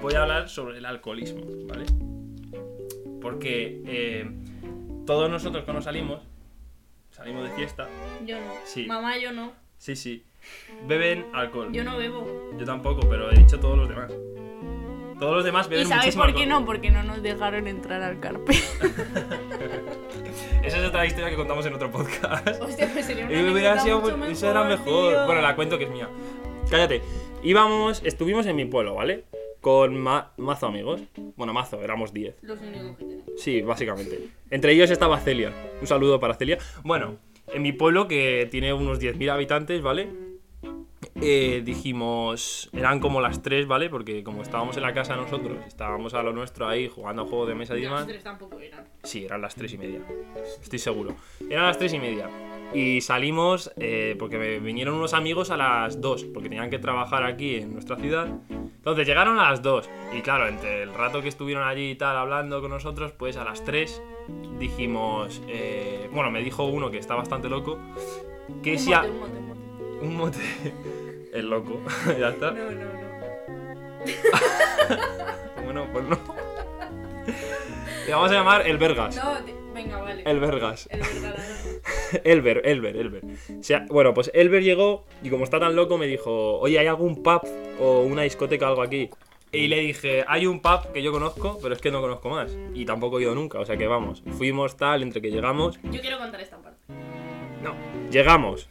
voy 0.02 0.14
a 0.16 0.24
hablar 0.24 0.50
sobre 0.50 0.80
el 0.80 0.86
alcoholismo, 0.86 1.42
¿vale? 1.68 1.86
Porque 3.22 3.82
eh, 3.86 4.30
todos 5.06 5.30
nosotros 5.30 5.64
cuando 5.64 5.82
salimos, 5.82 6.22
salimos 7.12 7.50
de 7.50 7.56
fiesta, 7.56 7.88
Yo 8.26 8.38
no. 8.40 8.54
Sí. 8.66 8.86
Mamá, 8.88 9.18
yo 9.18 9.32
no. 9.32 9.54
sí, 9.78 9.96
sí, 9.96 10.26
beben 10.88 11.26
alcohol. 11.34 11.70
Yo 11.72 11.84
no 11.84 11.98
bebo. 11.98 12.52
Yo 12.58 12.66
tampoco, 12.66 13.08
pero 13.10 13.32
he 13.32 13.36
dicho 13.36 13.60
todos 13.60 13.78
los 13.78 13.90
demás. 13.90 14.12
Todos 15.20 15.36
los 15.36 15.46
demás 15.46 15.68
¿Y 15.68 15.72
beben 15.72 15.88
sabes 15.88 16.04
muchísimo 16.06 16.24
por 16.24 16.34
qué 16.34 16.44
alcohol. 16.44 16.60
no? 16.62 16.66
Porque 16.66 16.90
no 16.92 17.04
nos 17.04 17.22
dejaron 17.22 17.68
entrar 17.68 18.02
al 18.02 18.20
carpe. 18.20 18.54
Esa 20.64 20.78
es 20.78 20.86
otra 20.86 21.06
historia 21.06 21.30
que 21.30 21.36
contamos 21.36 21.66
en 21.66 21.74
otro 21.74 21.92
podcast. 21.92 22.48
Hostia, 22.62 22.90
pues 22.92 23.06
sería 23.06 23.26
una 23.26 23.34
Y 23.34 23.52
hubiera 23.52 23.72
anécdota 23.74 23.82
sido 23.84 24.00
mucho 24.02 24.12
mu- 24.14 24.18
mejor, 24.18 24.34
eso 24.34 24.50
era 24.50 24.64
mejor. 24.64 25.14
tío. 25.14 25.26
Bueno, 25.26 25.42
la 25.42 25.56
cuento 25.56 25.78
que 25.78 25.86
es 25.86 25.90
mía. 25.92 26.08
Cállate. 26.70 27.02
Íbamos, 27.44 28.02
estuvimos 28.06 28.46
en 28.46 28.56
mi 28.56 28.66
pueblo, 28.66 28.96
¿vale? 28.96 29.26
Con 29.60 29.98
ma- 29.98 30.32
mazo 30.38 30.68
amigos. 30.68 31.02
Bueno, 31.36 31.54
mazo, 31.54 31.82
éramos 31.82 32.14
10. 32.14 32.36
Los 32.44 32.60
únicos 32.62 32.98
que 32.98 33.06
tenemos. 33.06 33.26
Sí, 33.38 33.62
básicamente. 33.62 34.28
Entre 34.50 34.74
ellos 34.74 34.90
estaba 34.92 35.20
Celia. 35.20 35.52
Un 35.82 35.88
saludo 35.88 36.20
para 36.20 36.36
Celia. 36.36 36.58
Bueno, 36.84 37.18
en 37.48 37.62
mi 37.62 37.74
pueblo, 37.74 38.08
que 38.08 38.48
tiene 38.52 38.74
unos 38.74 39.00
10.000 39.00 39.32
habitantes, 39.32 39.82
¿vale? 39.82 40.10
Eh, 41.24 41.62
dijimos, 41.64 42.70
eran 42.74 43.00
como 43.00 43.22
las 43.22 43.42
3, 43.44 43.68
¿vale? 43.68 43.90
Porque 43.90 44.24
como 44.24 44.42
estábamos 44.42 44.76
en 44.78 44.84
la 44.84 44.94
casa 44.94 45.16
nosotros, 45.16 45.58
estábamos 45.68 46.14
a 46.16 46.24
lo 46.24 46.34
nuestro 46.34 46.68
ahí 46.68 46.88
jugando 46.88 47.22
a 47.22 47.26
juegos 47.26 47.48
de 47.48 47.56
mesa 47.56 47.78
y 47.78 47.82
demás. 47.82 48.02
los 48.02 48.08
tres 48.10 48.24
tampoco 48.24 48.60
eran. 48.60 48.86
Sí, 49.04 49.26
eran 49.26 49.42
las 49.42 49.54
3 49.56 49.74
y 49.74 49.78
media. 49.78 50.00
Estoy 50.62 50.80
seguro. 50.80 51.16
Eran 51.50 51.66
las 51.68 51.78
3 51.78 51.94
y 51.94 52.00
media. 52.00 52.30
Y 52.74 53.02
salimos 53.02 53.72
eh, 53.78 54.16
porque 54.18 54.38
me 54.38 54.60
vinieron 54.60 54.96
unos 54.96 55.14
amigos 55.14 55.52
a 55.52 55.58
las 55.58 56.00
2, 56.02 56.24
porque 56.34 56.50
tenían 56.50 56.70
que 56.70 56.80
trabajar 56.80 57.24
aquí 57.24 57.56
en 57.56 57.74
nuestra 57.74 57.98
ciudad. 57.98 58.28
Entonces 58.50 59.06
llegaron 59.06 59.38
a 59.38 59.50
las 59.52 59.62
2. 59.62 59.90
Y 60.18 60.22
claro, 60.22 60.48
entre 60.48 60.82
el 60.84 60.94
rato 60.94 61.22
que 61.22 61.28
estuvieron 61.28 61.68
allí 61.68 61.92
y 61.92 61.96
tal 61.96 62.18
hablando 62.18 62.62
con 62.62 62.72
nosotros, 62.72 63.12
pues 63.12 63.38
a 63.38 63.44
las 63.44 63.64
3 63.64 64.02
dijimos. 64.58 65.42
eh, 65.48 66.10
bueno, 66.12 66.32
me 66.32 66.42
dijo 66.42 66.64
uno 66.64 66.90
que 66.90 66.98
está 66.98 67.14
bastante 67.16 67.48
loco. 67.50 67.78
Que 68.64 68.72
Un 68.74 68.80
si 68.80 68.90
mote, 68.90 69.10
un 69.10 69.20
mote. 69.20 69.38
Un 70.02 70.16
mote. 70.16 70.40
El 71.34 71.50
loco. 71.50 71.82
ya 72.20 72.30
está. 72.30 72.52
No, 72.52 72.72
no, 72.72 72.72
no. 72.72 73.12
Bueno, 75.64 75.88
pues 75.94 76.04
no. 76.06 76.18
Le 78.06 78.14
vamos 78.14 78.32
a 78.32 78.34
llamar 78.34 78.68
el 78.68 78.78
Vergas. 78.78 79.16
No, 79.16 79.38
te- 79.46 79.54
venga, 79.74 79.98
vale. 80.00 80.24
El 80.26 80.40
Vergas. 80.40 80.88
El 80.92 81.00
verdadero. 81.00 81.44
Elber, 82.26 82.62
Elber, 82.66 82.98
Elber. 82.98 83.22
O 83.60 83.64
sea, 83.64 83.86
bueno, 83.90 84.14
pues 84.14 84.30
Elber 84.34 84.64
llegó 84.64 85.06
y 85.24 85.30
como 85.30 85.46
está 85.46 85.60
tan 85.60 85.76
loco 85.76 85.98
me 85.98 86.08
dijo, 86.08 86.60
oye, 86.60 86.78
¿hay 86.80 86.88
algún 86.88 87.24
pub 87.24 87.42
o 87.80 88.02
una 88.02 88.24
discoteca 88.24 88.66
o 88.66 88.70
algo 88.70 88.82
aquí? 88.82 89.10
Y 89.54 89.68
le 89.68 89.80
dije, 89.80 90.26
hay 90.28 90.46
un 90.46 90.62
pub 90.62 90.92
que 90.94 91.02
yo 91.02 91.12
conozco, 91.12 91.58
pero 91.62 91.74
es 91.74 91.82
que 91.82 91.92
no 91.92 92.02
conozco 92.02 92.30
más. 92.30 92.52
Y 92.74 92.86
tampoco 92.86 93.20
he 93.20 93.24
ido 93.24 93.34
nunca, 93.36 93.60
o 93.60 93.66
sea 93.66 93.78
que 93.78 93.88
vamos. 93.88 94.24
Fuimos 94.38 94.76
tal, 94.78 95.04
entre 95.04 95.22
que 95.22 95.32
llegamos. 95.32 95.80
Yo 95.84 96.02
quiero 96.02 96.18
contar 96.18 96.42
esta 96.42 96.58
parte. 96.58 96.80
No, 97.64 97.74
llegamos. 98.10 98.68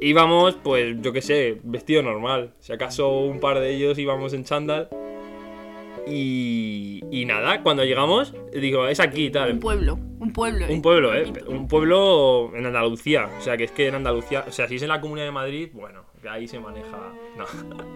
Íbamos, 0.00 0.54
pues, 0.62 0.96
yo 1.00 1.12
qué 1.12 1.22
sé, 1.22 1.60
vestido 1.64 2.02
normal. 2.02 2.52
Si 2.60 2.72
acaso 2.72 3.18
un 3.20 3.40
par 3.40 3.58
de 3.58 3.74
ellos 3.74 3.98
íbamos 3.98 4.32
en 4.32 4.44
chándal. 4.44 4.88
Y, 6.06 7.02
y 7.10 7.24
nada, 7.26 7.62
cuando 7.62 7.84
llegamos, 7.84 8.34
digo, 8.52 8.86
es 8.86 9.00
aquí 9.00 9.26
y 9.26 9.30
tal. 9.30 9.52
Un 9.52 9.60
pueblo. 9.60 9.98
Un 10.20 10.32
pueblo. 10.32 10.66
Un 10.68 10.82
pueblo, 10.82 11.14
¿eh? 11.14 11.26
Pequeñito. 11.26 11.50
Un 11.50 11.68
pueblo 11.68 12.52
en 12.54 12.66
Andalucía. 12.66 13.28
O 13.38 13.42
sea, 13.42 13.56
que 13.56 13.64
es 13.64 13.72
que 13.72 13.88
en 13.88 13.96
Andalucía. 13.96 14.44
O 14.48 14.52
sea, 14.52 14.66
si 14.68 14.76
es 14.76 14.82
en 14.82 14.88
la 14.88 15.00
Comunidad 15.00 15.26
de 15.26 15.32
Madrid, 15.32 15.68
bueno, 15.72 16.04
que 16.22 16.28
ahí 16.28 16.48
se 16.48 16.58
maneja. 16.58 17.12
No. 17.36 17.44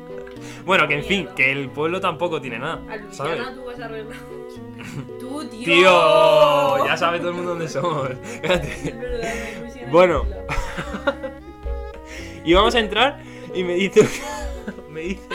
bueno, 0.66 0.86
que 0.88 0.94
en 0.94 1.04
fin, 1.04 1.28
que 1.34 1.52
el 1.52 1.70
pueblo 1.70 2.00
tampoco 2.00 2.40
tiene 2.40 2.58
nada. 2.58 2.80
¿sabes? 3.10 3.40
Tú 3.54 3.64
vas 3.64 3.80
a 3.80 3.88
tú, 5.20 5.44
tío. 5.48 5.64
Tío, 5.64 6.86
ya 6.86 6.96
sabe 6.96 7.18
todo 7.18 7.30
el 7.30 7.36
mundo 7.36 7.50
dónde 7.52 7.68
somos. 7.68 8.10
Bueno. 9.90 10.24
Y 12.44 12.54
vamos 12.54 12.74
a 12.74 12.80
entrar 12.80 13.20
y 13.54 13.62
me 13.64 13.74
dice. 13.74 14.08
me 14.90 15.00
dice. 15.02 15.28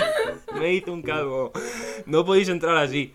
Me 0.59 0.65
dice 0.67 0.89
un 0.91 1.01
calvo. 1.01 1.51
No 2.05 2.25
podéis 2.25 2.49
entrar 2.49 2.77
así. 2.77 3.11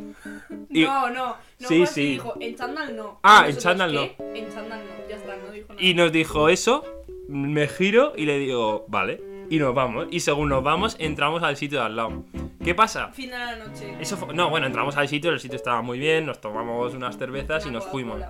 Y- 0.70 0.85
No, 0.85 1.11
no. 1.11 1.26
no 1.59 1.68
Sí, 1.68 1.76
fue 1.78 1.83
así, 1.85 1.94
sí. 1.94 2.11
Dijo, 2.12 2.35
en 2.40 2.55
chándal 2.57 2.96
no. 2.96 3.20
Ah, 3.22 3.46
en 3.48 3.57
chándal 3.57 3.92
¿qué? 3.92 4.16
En 4.38 4.52
chándal 4.52 4.81
no. 4.85 5.09
Ya 5.09 5.16
está, 5.16 5.37
no 5.37 5.50
dijo 5.52 5.68
nada. 5.70 5.81
Y 5.83 5.94
nos 5.94 6.12
dijo 6.12 6.48
eso, 6.48 6.85
me 7.28 7.66
giro 7.68 8.12
y 8.16 8.26
le 8.26 8.38
digo, 8.38 8.85
vale. 8.88 9.20
Y 9.50 9.59
nos 9.59 9.74
vamos. 9.74 10.07
Y 10.11 10.20
según 10.20 10.48
nos 10.48 10.62
vamos, 10.62 10.96
entramos 10.98 11.42
al 11.42 11.57
sitio 11.57 11.81
de 11.81 11.87
al 11.87 11.96
lado. 11.96 12.22
¿Qué 12.64 12.74
pasa? 12.74 13.09
Fin 13.09 13.31
de 13.31 13.38
la 13.38 13.57
noche. 13.57 13.94
Eso 14.00 14.16
fue- 14.16 14.33
no, 14.35 14.48
bueno, 14.48 14.66
entramos 14.66 14.96
al 14.96 15.09
sitio, 15.09 15.31
el 15.31 15.40
sitio 15.40 15.57
estaba 15.57 15.83
muy 15.83 15.98
bien, 15.98 16.24
nos 16.24 16.40
tomamos 16.40 16.94
unas 16.94 17.18
cervezas 17.18 17.66
y 17.66 17.70
nos 17.70 17.85
fuimos. 17.87 18.22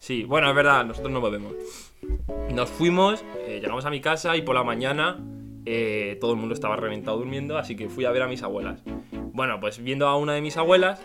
Sí, 0.00 0.24
bueno, 0.24 0.48
es 0.48 0.56
verdad, 0.56 0.84
nosotros 0.84 1.12
no 1.12 1.20
bebemos. 1.20 1.52
Nos 2.52 2.70
fuimos, 2.70 3.22
eh, 3.46 3.58
llegamos 3.60 3.84
a 3.84 3.90
mi 3.90 4.00
casa 4.00 4.34
y 4.36 4.42
por 4.42 4.54
la 4.54 4.64
mañana 4.64 5.18
eh, 5.66 6.16
todo 6.20 6.32
el 6.32 6.38
mundo 6.38 6.54
estaba 6.54 6.74
reventado 6.76 7.18
durmiendo, 7.18 7.58
así 7.58 7.76
que 7.76 7.88
fui 7.88 8.06
a 8.06 8.10
ver 8.10 8.22
a 8.22 8.26
mis 8.26 8.42
abuelas. 8.42 8.80
Bueno, 9.32 9.60
pues 9.60 9.82
viendo 9.82 10.08
a 10.08 10.16
una 10.16 10.32
de 10.32 10.40
mis 10.40 10.56
abuelas, 10.56 11.00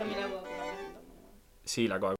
sí, 1.65 1.87
la 1.87 1.99
coca 1.99 2.15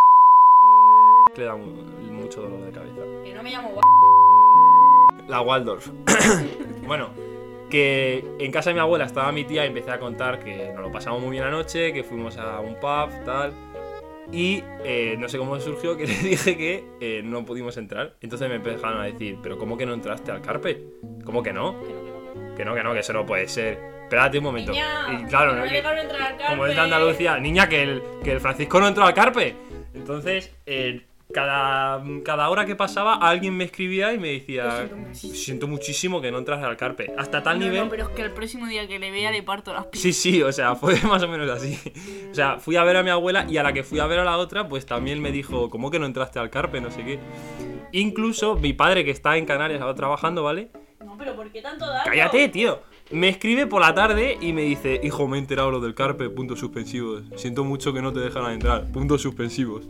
le 1.37 1.43
da 1.43 1.55
mu- 1.55 1.65
mucho 2.11 2.41
dolor 2.41 2.65
de 2.65 2.71
cabeza. 2.71 3.01
Que 3.23 3.33
no 3.33 3.41
me 3.43 3.51
llamo 3.51 3.71
Gua- 3.73 5.27
La 5.29 5.41
Waldorf. 5.41 5.89
bueno, 6.87 7.09
que 7.69 8.23
en 8.39 8.51
casa 8.51 8.69
de 8.69 8.73
mi 8.75 8.79
abuela 8.81 9.05
estaba 9.05 9.31
mi 9.31 9.43
tía 9.45 9.63
y 9.65 9.69
empecé 9.69 9.91
a 9.91 9.99
contar 9.99 10.43
que 10.43 10.71
nos 10.73 10.81
lo 10.81 10.91
pasamos 10.91 11.21
muy 11.21 11.31
bien 11.31 11.43
anoche, 11.45 11.93
que 11.93 12.03
fuimos 12.03 12.37
a 12.37 12.59
un 12.59 12.75
pub, 12.75 13.09
tal. 13.25 13.53
Y 14.31 14.63
eh, 14.83 15.15
no 15.19 15.29
sé 15.29 15.37
cómo 15.37 15.59
surgió 15.59 15.95
que 15.97 16.07
le 16.07 16.13
dije 16.15 16.57
que 16.57 16.83
eh, 16.99 17.21
no 17.23 17.45
pudimos 17.45 17.77
entrar. 17.77 18.15
Entonces 18.21 18.49
me 18.49 18.55
empezaron 18.55 18.99
a 19.01 19.05
decir, 19.05 19.37
¿pero 19.41 19.57
cómo 19.57 19.77
que 19.77 19.85
no 19.85 19.93
entraste 19.93 20.31
al 20.31 20.41
carpe? 20.41 20.81
¿Cómo 21.23 21.43
que 21.43 21.53
no? 21.53 21.79
Que 22.57 22.65
no, 22.65 22.73
que 22.73 22.83
no. 22.83 22.93
Que 22.93 22.99
eso 22.99 23.13
no 23.13 23.25
puede 23.25 23.47
ser. 23.47 23.77
Espérate 24.03 24.37
un 24.37 24.43
momento. 24.43 24.71
Niña, 24.71 25.19
y 25.19 25.25
claro, 25.25 25.55
no 25.55 25.63
Que- 25.63 25.77
entrar 25.79 25.97
al 25.97 26.49
como 26.49 26.65
es 26.67 26.75
de. 26.75 26.81
Andalucía, 26.81 27.37
niña, 27.39 27.67
que 27.67 27.83
el, 27.83 28.03
que 28.23 28.31
el 28.33 28.39
Francisco 28.39 28.79
no 28.79 28.87
entró 28.87 29.03
al 29.05 29.13
carpe. 29.13 29.55
Entonces, 29.93 30.55
eh, 30.65 31.01
cada, 31.33 32.03
cada 32.23 32.49
hora 32.49 32.65
que 32.65 32.75
pasaba, 32.75 33.15
alguien 33.15 33.57
me 33.57 33.63
escribía 33.65 34.13
y 34.13 34.19
me 34.19 34.29
decía, 34.29 34.71
siento 34.87 34.95
muchísimo. 34.97 35.33
siento 35.35 35.67
muchísimo 35.67 36.21
que 36.21 36.31
no 36.31 36.37
entras 36.37 36.63
al 36.63 36.77
carpe. 36.77 37.11
Hasta 37.17 37.43
tal 37.43 37.59
No, 37.59 37.65
nivel... 37.65 37.83
no, 37.85 37.89
pero 37.89 38.03
es 38.03 38.09
que 38.09 38.21
el 38.21 38.31
próximo 38.31 38.67
día 38.67 38.87
que 38.87 38.99
le 38.99 39.11
vea 39.11 39.31
le 39.31 39.43
parto 39.43 39.73
las 39.73 39.85
piernas. 39.87 40.01
Sí, 40.01 40.13
sí, 40.13 40.41
o 40.43 40.51
sea, 40.51 40.75
fue 40.75 40.99
más 41.03 41.21
o 41.23 41.27
menos 41.27 41.49
así. 41.49 41.77
O 42.31 42.33
sea, 42.35 42.57
fui 42.59 42.75
a 42.75 42.83
ver 42.83 42.97
a 42.97 43.03
mi 43.03 43.09
abuela 43.09 43.45
y 43.49 43.57
a 43.57 43.63
la 43.63 43.73
que 43.73 43.83
fui 43.83 43.99
a 43.99 44.05
ver 44.05 44.19
a 44.19 44.23
la 44.23 44.37
otra, 44.37 44.67
pues 44.69 44.85
también 44.85 45.21
me 45.21 45.31
dijo, 45.31 45.69
¿cómo 45.69 45.91
que 45.91 45.99
no 45.99 46.05
entraste 46.05 46.39
al 46.39 46.49
carpe? 46.49 46.79
No 46.79 46.91
sé 46.91 47.03
qué. 47.03 47.19
Incluso 47.91 48.55
mi 48.55 48.73
padre, 48.73 49.05
que 49.05 49.11
está 49.11 49.37
en 49.37 49.45
Canarias 49.45 49.81
ahora 49.81 49.95
trabajando, 49.95 50.43
¿vale? 50.43 50.69
No, 51.03 51.17
pero 51.17 51.35
¿por 51.35 51.51
qué 51.51 51.61
tanto 51.61 51.85
daño? 51.85 52.03
Cállate, 52.05 52.49
tío. 52.49 52.81
Me 53.11 53.29
escribe 53.29 53.67
por 53.67 53.81
la 53.81 53.93
tarde 53.93 54.37
y 54.41 54.51
me 54.51 54.63
dice, 54.63 54.99
hijo, 55.03 55.27
me 55.27 55.37
he 55.37 55.39
enterado 55.39 55.69
lo 55.69 55.79
del 55.79 55.93
carpe, 55.93 56.29
puntos 56.29 56.59
suspensivos. 56.59 57.23
Siento 57.35 57.63
mucho 57.63 57.93
que 57.93 58.01
no 58.01 58.11
te 58.11 58.19
dejan 58.19 58.51
entrar, 58.51 58.91
puntos 58.91 59.21
suspensivos. 59.21 59.87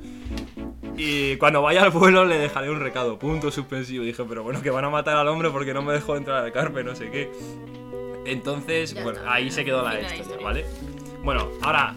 Y 0.97 1.35
cuando 1.37 1.61
vaya 1.61 1.83
al 1.83 1.91
pueblo 1.91 2.25
le 2.25 2.37
dejaré 2.37 2.69
un 2.69 2.79
recado, 2.79 3.19
puntos 3.19 3.53
suspensivos. 3.53 4.05
Dije, 4.05 4.23
pero 4.27 4.43
bueno, 4.43 4.61
que 4.61 4.69
van 4.69 4.85
a 4.85 4.89
matar 4.89 5.17
al 5.17 5.27
hombre 5.27 5.49
porque 5.49 5.73
no 5.73 5.81
me 5.81 5.93
dejó 5.93 6.15
entrar 6.15 6.43
al 6.43 6.51
carpe, 6.51 6.83
no 6.83 6.95
sé 6.95 7.09
qué. 7.11 7.31
Entonces, 8.25 8.93
Ya 8.93 9.03
bueno, 9.03 9.19
está, 9.19 9.33
ahí 9.33 9.51
se 9.51 9.65
quedó 9.65 9.83
la 9.83 9.99
historia, 9.99 10.21
historia. 10.21 10.45
¿vale? 10.45 10.65
Bueno, 11.23 11.49
ahora, 11.61 11.95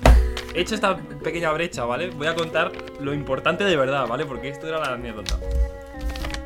hecho 0.55 0.75
esta 0.75 0.97
pequeña 0.97 1.53
brecha, 1.53 1.85
¿vale? 1.85 2.11
Voy 2.11 2.27
a 2.27 2.35
contar 2.35 2.73
lo 3.01 3.15
importante 3.15 3.65
de 3.65 3.77
verdad, 3.77 4.07
¿vale? 4.07 4.27
Porque 4.27 4.49
esto 4.49 4.67
era 4.67 4.79
la 4.79 4.95
anécdota. 4.95 5.39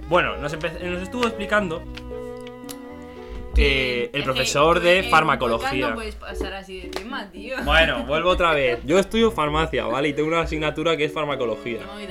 Bueno, 0.08 0.36
nos 0.36 0.52
estuvo 0.52 1.26
explicando 1.26 1.82
eh, 3.56 4.10
el 4.12 4.20
Es 4.20 4.24
profesor 4.24 4.80
que 4.80 4.88
de 4.88 5.02
farmacología. 5.04 5.90
No 5.90 5.94
puedes 5.94 6.14
pasar 6.16 6.52
así 6.54 6.80
de 6.80 6.88
tema, 6.88 7.30
tío. 7.30 7.56
Bueno, 7.64 8.04
vuelvo 8.06 8.30
otra 8.30 8.52
vez. 8.54 8.80
Yo 8.86 8.98
estudio 8.98 9.30
farmacia, 9.30 9.84
¿vale? 9.86 10.08
Y 10.08 10.12
tengo 10.14 10.28
una 10.28 10.40
asignatura 10.40 10.96
que 10.96 11.04
es 11.04 11.12
farmacología. 11.12 11.80
No 11.84 12.00
Y 12.00 12.06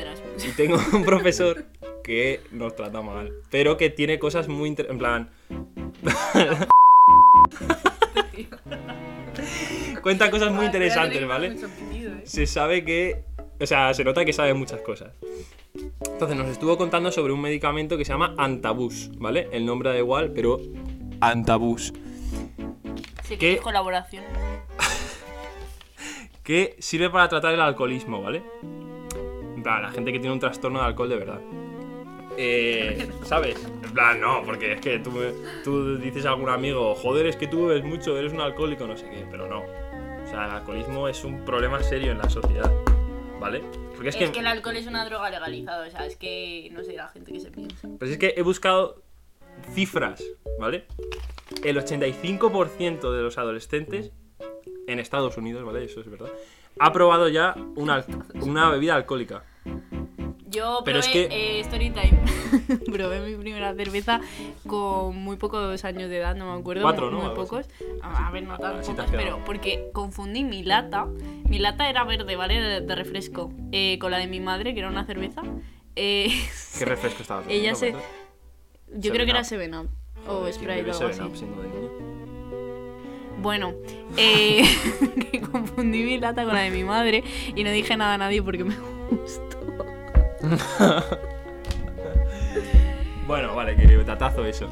tengo 0.56 0.78
un 0.94 1.04
profesor 1.04 1.66
que 2.04 2.42
nos 2.52 2.76
trata 2.76 3.02
mal, 3.02 3.32
pero 3.50 3.78
que 3.78 3.90
tiene 3.90 4.20
cosas 4.20 4.48
muy 4.48 4.70
inter- 4.70 4.88
en 4.90 4.98
plan, 4.98 5.30
cuenta 10.02 10.32
cosas 10.32 10.52
muy 10.52 10.66
interesantes, 10.66 11.26
¿vale? 11.28 11.48
¿eh? 11.48 12.22
Se 12.24 12.48
sabe 12.48 12.84
que, 12.84 13.24
o 13.60 13.66
sea, 13.66 13.94
se 13.94 14.04
nota 14.04 14.26
que 14.26 14.34
sabe 14.34 14.54
muchas 14.54 14.82
cosas. 14.82 15.12
Entonces 16.12 16.38
nos 16.38 16.50
estuvo 16.50 16.78
contando 16.78 17.12
sobre 17.12 17.34
un 17.34 17.42
medicamento 17.42 17.98
que 17.98 18.06
se 18.06 18.12
llama 18.12 18.36
Antabus, 18.38 19.12
¿vale? 19.18 19.48
El 19.52 19.66
nombre 19.66 19.90
da 19.90 19.98
igual, 19.98 20.32
pero 20.34 20.60
Antabus, 21.22 21.94
Sí, 23.24 23.38
¿Qué? 23.38 23.38
que 23.38 23.54
es 23.54 23.62
colaboración. 23.62 24.24
que 26.44 26.76
sirve 26.80 27.10
para 27.10 27.30
tratar 27.30 27.54
el 27.54 27.62
alcoholismo, 27.62 28.22
¿vale? 28.22 28.44
Plan, 29.64 29.84
la 29.84 29.92
gente 29.92 30.12
que 30.12 30.20
tiene 30.20 30.34
un 30.34 30.40
trastorno 30.40 30.80
de 30.80 30.86
alcohol 30.86 31.10
de 31.10 31.16
verdad. 31.16 31.40
Eh, 32.38 33.10
¿Sabes? 33.24 33.56
En 33.84 33.92
plan, 33.94 34.20
no, 34.20 34.42
porque 34.44 34.74
es 34.74 34.82
que 34.82 34.98
tú, 35.00 35.12
tú 35.64 35.98
dices 35.98 36.26
a 36.26 36.30
algún 36.30 36.50
amigo, 36.50 36.96
joder, 36.96 37.28
es 37.28 37.36
que 37.36 37.48
tú 37.48 37.68
bebes 37.68 37.84
mucho, 37.84 38.18
eres 38.18 38.34
un 38.34 38.42
alcohólico, 38.42 38.88
no 38.88 38.98
sé 38.98 39.08
qué, 39.10 39.26
pero 39.30 39.48
no. 39.48 39.60
O 39.60 40.28
sea, 40.28 40.46
el 40.46 40.52
alcoholismo 40.52 41.08
es 41.08 41.24
un 41.24 41.46
problema 41.46 41.84
serio 41.84 42.12
en 42.12 42.18
la 42.18 42.30
sociedad, 42.30 42.72
¿vale? 43.40 43.62
Porque 43.96 44.10
es, 44.10 44.16
Es, 44.16 44.26
que, 44.28 44.32
que 44.32 44.40
el 44.40 44.48
alcohol 44.48 44.76
es 44.78 44.88
una 44.88 45.06
droga 45.06 45.30
legalizada, 45.30 45.88
o 45.88 45.92
sea, 45.92 46.06
es 46.08 46.16
que 46.18 46.70
no 46.72 46.84
sé 46.84 46.94
la 46.94 47.10
gente 47.10 47.32
que 47.34 47.40
se 47.40 47.52
piensa. 47.52 47.88
pues 48.00 48.10
es 48.12 48.18
que 48.18 48.34
he 48.36 48.42
buscado 48.42 49.01
cifras, 49.74 50.24
¿vale? 50.60 50.86
El 51.64 51.78
85% 51.78 53.12
de 53.12 53.22
los 53.22 53.38
adolescentes 53.38 54.12
en 54.88 55.00
Estados 55.00 55.38
Unidos, 55.38 55.64
¿vale? 55.66 55.84
Eso 55.84 56.02
es 56.02 56.10
verdad. 56.10 56.30
Ha 56.80 56.92
probado 56.94 57.28
ya 57.30 57.56
una, 57.76 58.04
una 58.42 58.70
bebida 58.70 58.96
alcohólica. 58.96 59.44
Yo 60.48 60.82
Pero 60.84 61.00
probé 61.00 61.24
es 61.24 61.30
que- 61.30 61.58
eh, 61.58 61.60
Story 61.62 61.92
Time. 61.92 62.20
probé 62.92 63.22
mi 63.22 63.36
primera 63.42 63.74
cerveza 63.74 64.20
con 64.68 65.16
muy 65.16 65.38
pocos 65.38 65.86
años 65.86 66.10
de 66.10 66.18
edad, 66.18 66.36
no 66.36 66.54
me 66.54 66.60
acuerdo. 66.60 66.82
Cuatro, 66.84 67.10
muy, 67.10 67.22
¿no? 67.22 67.28
muy 67.28 67.36
pocos. 67.36 67.68
A 68.02 68.28
a 68.28 68.32
ver, 68.32 68.44
no 68.44 68.58
tan 68.58 68.82
pocos, 68.82 69.06
pero 69.12 69.40
porque 69.46 69.90
confundí 69.94 70.44
mi 70.44 70.64
lata. 70.64 71.06
Mi 71.48 71.60
lata 71.60 71.90
era 71.90 72.04
verde, 72.04 72.36
¿vale? 72.36 72.60
De, 72.60 72.82
de 72.82 72.96
refresco. 72.96 73.54
eh, 73.72 73.98
con 74.00 74.12
la 74.12 74.18
de 74.18 74.28
mi 74.28 74.42
madre, 74.42 74.74
que 74.74 74.80
era 74.82 74.90
una 74.90 75.06
cerveza. 75.06 75.42
Eh, 75.96 76.28
¿Qué 76.78 76.86
refresco 76.86 77.22
estaba 77.22 77.44
Ella 77.50 77.74
se-? 77.76 77.96
Yo 78.94 79.12
creo 79.12 79.26
que 79.26 79.32
era 79.32 79.44
Seven 79.44 79.72
7 79.72 79.88
Up. 79.88 79.90
O 80.30 80.52
Sprite 80.52 80.84
¿quién 80.84 80.90
o 80.90 80.98
algo 80.98 81.08
así. 81.08 81.22
Up 81.22 81.36
siendo 81.36 81.62
de 81.62 81.70
niño? 81.70 81.90
Bueno, 83.42 83.74
eh, 84.18 84.64
que 85.32 85.42
confundí 85.42 86.04
mi 86.04 86.20
lata 86.20 86.46
con 86.46 86.54
la 86.54 86.62
de 86.62 86.70
mi 86.70 86.84
madre 86.84 87.24
y 87.56 87.64
no 87.64 87.72
dije 87.72 87.98
nada 87.98 88.14
a 88.14 88.18
nadie 88.18 88.42
porque 88.44 88.64
me 88.64 88.76
gustó. 89.10 89.58
Bueno, 93.28 93.56
vale, 93.56 93.78
que 93.78 93.88
tatazo 94.04 94.46
eso. 94.46 94.68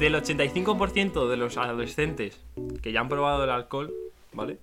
Del 0.00 0.16
85% 0.16 1.28
de 1.28 1.36
los 1.36 1.56
adolescentes 1.56 2.40
que 2.82 2.90
ya 2.90 3.00
han 3.00 3.08
probado 3.08 3.44
el 3.44 3.50
alcohol, 3.50 3.94
¿vale? 4.32 4.58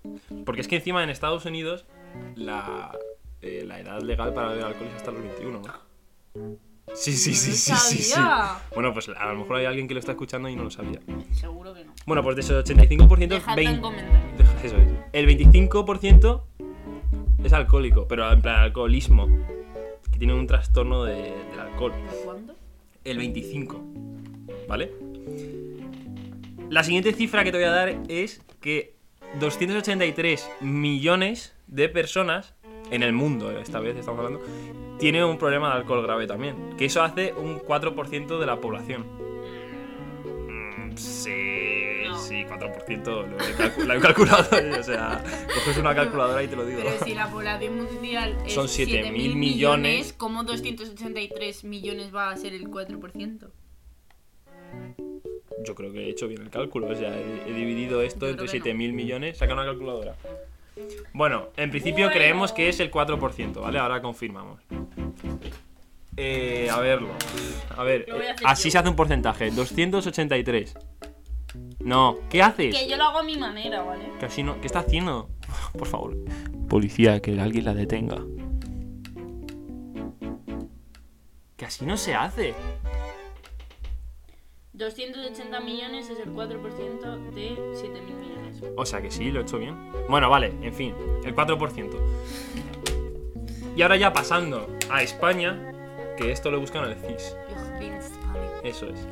Porque 0.45 0.59
es 0.59 0.67
que 0.67 0.75
encima 0.75 1.01
en 1.03 1.09
Estados 1.09 1.45
Unidos 1.45 1.85
la, 2.35 2.91
eh, 3.41 3.63
la 3.65 3.79
edad 3.79 4.01
legal 4.01 4.33
para 4.33 4.49
beber 4.49 4.65
alcohol 4.65 4.87
es 4.89 4.95
hasta 4.95 5.11
los 5.11 5.21
21, 5.23 5.61
¿no? 5.61 6.57
Sí, 6.93 7.13
sí, 7.13 7.33
sí, 7.33 7.51
sí, 7.53 7.73
sí, 7.75 7.97
sí. 7.97 8.03
sabía. 8.03 8.57
Bueno, 8.75 8.93
pues 8.93 9.09
a 9.09 9.25
lo 9.33 9.39
mejor 9.39 9.55
hay 9.57 9.65
alguien 9.65 9.87
que 9.87 9.93
lo 9.93 9.99
está 9.99 10.11
escuchando 10.11 10.49
y 10.49 10.55
no 10.55 10.63
lo 10.63 10.69
sabía. 10.71 10.99
Seguro 11.31 11.73
que 11.73 11.85
no. 11.85 11.93
Bueno, 12.05 12.21
pues 12.23 12.35
de 12.35 12.41
esos 12.41 12.63
85%, 12.65 13.27
Dejadlo 13.27 13.55
20 13.55 13.73
en 13.75 13.81
comentarios. 13.81 14.49
Eso 14.63 14.77
es. 14.77 14.91
El 15.13 15.27
25% 15.27 16.43
es 17.43 17.53
alcohólico, 17.53 18.07
pero 18.07 18.31
en 18.31 18.41
plan 18.41 18.59
alcoholismo. 18.61 19.27
Que 20.11 20.19
tiene 20.19 20.33
un 20.33 20.45
trastorno 20.45 21.03
de- 21.03 21.33
del 21.49 21.59
alcohol. 21.59 21.93
¿Cuánto? 22.25 22.55
El 23.03 23.17
25. 23.17 23.83
¿Vale? 24.67 24.91
La 26.69 26.83
siguiente 26.83 27.13
cifra 27.13 27.43
que 27.43 27.51
te 27.51 27.57
voy 27.57 27.65
a 27.65 27.71
dar 27.71 27.97
es 28.07 28.41
que 28.61 28.95
283 29.39 30.49
millones 30.61 31.55
de 31.67 31.89
personas 31.89 32.53
en 32.91 33.03
el 33.03 33.13
mundo, 33.13 33.51
esta 33.59 33.79
vez 33.79 33.95
estamos 33.97 34.19
hablando, 34.19 34.41
tienen 34.99 35.23
un 35.23 35.37
problema 35.37 35.69
de 35.69 35.75
alcohol 35.81 36.03
grave 36.03 36.27
también. 36.27 36.75
Que 36.77 36.85
eso 36.85 37.01
hace 37.03 37.33
un 37.33 37.59
4% 37.59 38.39
de 38.39 38.45
la 38.45 38.57
población. 38.59 39.05
Mm, 40.47 40.95
sí, 40.95 42.03
No. 42.07 42.17
sí, 42.19 42.45
4%. 42.45 43.27
Lo 43.27 43.37
he, 43.37 43.55
calcu- 43.55 43.85
lo 43.85 43.93
he 43.93 43.99
calculado. 43.99 44.47
o 44.79 44.83
sea, 44.83 45.23
coges 45.53 45.77
una 45.77 45.93
calculadora 45.95 46.43
y 46.43 46.47
te 46.47 46.55
lo 46.55 46.65
digo. 46.65 46.81
Pero 46.83 47.03
si 47.05 47.13
la 47.15 47.29
población 47.29 47.75
mundial 47.83 48.37
es 48.45 48.53
Son 48.53 48.67
7.000 48.67 49.11
7.000 49.11 49.35
millones, 49.35 50.13
¿cómo 50.13 50.43
283 50.43 51.63
millones 51.63 52.13
va 52.13 52.29
a 52.31 52.37
ser 52.37 52.53
el 52.53 52.65
4%? 52.69 53.49
Yo 55.65 55.75
creo 55.75 55.93
que 55.93 56.05
he 56.05 56.09
hecho 56.09 56.27
bien 56.27 56.41
el 56.41 56.49
cálculo. 56.49 56.87
O 56.87 56.95
sea, 56.95 57.15
he, 57.17 57.49
he 57.49 57.53
dividido 57.53 58.01
esto 58.01 58.27
entre 58.27 58.47
creo 58.47 58.63
que 58.63 58.73
no. 58.73 58.77
7.000 58.79 58.93
millones. 58.93 59.37
Saca 59.37 59.53
una 59.53 59.65
calculadora. 59.65 60.15
Bueno, 61.13 61.47
en 61.57 61.69
principio 61.69 62.05
Bueno. 62.05 62.13
creemos 62.13 62.51
que 62.51 62.69
es 62.69 62.79
el 62.79 62.89
4%, 62.91 63.61
¿vale? 63.61 63.79
Ahora 63.79 64.01
confirmamos. 64.01 64.59
Eh, 66.17 66.69
a 66.71 66.79
verlo. 66.79 67.09
A 67.75 67.83
ver, 67.83 68.05
Lo 68.07 68.17
voy 68.17 68.25
a 68.27 68.31
hacer 68.33 68.47
así 68.47 68.63
yo. 68.65 68.71
se 68.71 68.77
hace 68.79 68.89
un 68.89 68.95
porcentaje. 68.95 69.51
283. 69.51 70.75
No, 71.79 72.17
¿qué 72.29 72.41
haces? 72.41 72.75
Que 72.75 72.87
yo 72.87 72.97
lo 72.97 73.03
hago 73.05 73.19
a 73.19 73.23
mi 73.23 73.37
manera, 73.37 73.81
¿vale? 73.83 74.05
Casi 74.19 74.41
no. 74.43 74.59
¿Qué 74.61 74.67
está 74.67 74.79
haciendo? 74.79 75.29
Por 75.77 75.87
favor. 75.87 76.15
Policía, 76.69 77.19
que 77.21 77.39
alguien 77.39 77.65
la 77.65 77.73
detenga. 77.73 78.17
Que 81.57 81.65
así 81.65 81.85
no 81.85 81.97
se 81.97 82.15
hace. 82.15 82.53
280 84.73 85.59
millones 85.59 86.09
es 86.09 86.19
el 86.19 86.33
4% 86.33 87.31
de 87.33 87.51
7.000 87.51 88.01
millones. 88.15 88.63
O 88.75 88.85
sea 88.85 89.01
que 89.01 89.11
sí, 89.11 89.31
lo 89.31 89.39
he 89.39 89.43
hecho 89.43 89.59
bien. 89.59 89.75
Bueno, 90.09 90.29
vale, 90.29 90.53
en 90.61 90.73
fin, 90.73 90.95
el 91.23 91.35
4%. 91.35 91.89
Y 93.75 93.81
ahora 93.81 93.95
ya 93.97 94.13
pasando 94.13 94.67
a 94.89 95.01
España, 95.03 95.71
que 96.17 96.31
esto 96.31 96.49
lo 96.51 96.59
buscan 96.59 96.85
en 96.85 96.91
el 96.91 96.97
CIS. 96.97 97.35
Eso 98.63 98.87
es. 98.87 99.07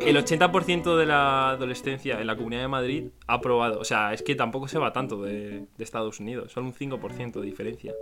El 0.00 0.16
80% 0.16 0.96
de 0.96 1.06
la 1.06 1.50
adolescencia 1.50 2.20
en 2.20 2.26
la 2.26 2.36
Comunidad 2.36 2.62
de 2.62 2.68
Madrid 2.68 3.04
ha 3.26 3.34
aprobado. 3.34 3.78
O 3.80 3.84
sea, 3.84 4.12
es 4.12 4.22
que 4.22 4.34
tampoco 4.34 4.68
se 4.68 4.78
va 4.78 4.92
tanto 4.92 5.22
de, 5.22 5.66
de 5.76 5.84
Estados 5.84 6.20
Unidos. 6.20 6.52
Solo 6.52 6.66
un 6.66 6.74
5% 6.74 7.32
de 7.40 7.46
diferencia. 7.46 7.94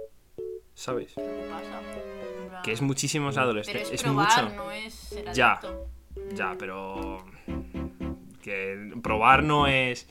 ¿Sabes? 0.74 1.12
¿Qué 1.14 1.46
pasa? 1.50 2.62
Que 2.64 2.72
es 2.72 2.80
muchísimos 2.82 3.36
adolescentes. 3.36 3.88
es 3.88 3.92
Es, 3.94 4.02
probar, 4.02 4.44
mucho. 4.44 4.56
no 4.56 4.70
es 4.72 4.92
ser 4.94 5.32
Ya. 5.32 5.52
adicto. 5.52 5.86
Ya, 6.34 6.54
pero. 6.58 7.18
Que 8.42 8.92
probar 9.02 9.42
no 9.42 9.66
es. 9.66 10.06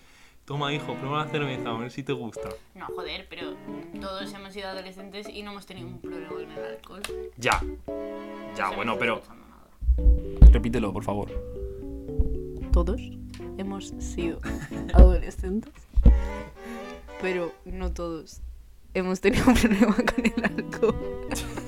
Toma, 0.46 0.74
hijo, 0.74 0.96
prueba 0.96 1.26
la 1.26 1.32
cerveza, 1.32 1.70
a 1.70 1.78
ver 1.78 1.92
si 1.92 2.04
te 2.04 2.14
gusta. 2.14 2.50
No, 2.76 2.88
joder, 2.88 3.28
pero 3.30 3.54
todos 4.02 4.34
hemos 4.34 4.54
sido 4.54 4.68
adolescentes 4.70 5.30
y 5.30 5.44
no 5.44 5.52
hemos 5.52 5.66
tenido 5.66 5.88
un 5.88 6.00
problema 6.00 6.30
con 6.30 6.52
el 6.52 6.66
alcohol. 6.66 7.02
Ya. 7.38 7.62
Ya, 8.58 8.70
No 8.70 8.76
bueno, 8.76 8.98
pero. 8.98 9.22
Repítelo, 10.52 10.92
por 10.92 11.04
favor. 11.04 11.30
Todos 12.74 13.02
hemos 13.58 13.94
sido 14.00 14.40
adolescentes, 14.94 15.74
pero 17.22 17.54
no 17.66 17.92
todos 17.92 18.42
hemos 18.94 19.22
tenido 19.22 19.46
un 19.48 19.54
problema 19.56 19.96
con 19.96 20.26
el 20.26 20.44
alcohol. 20.46 21.28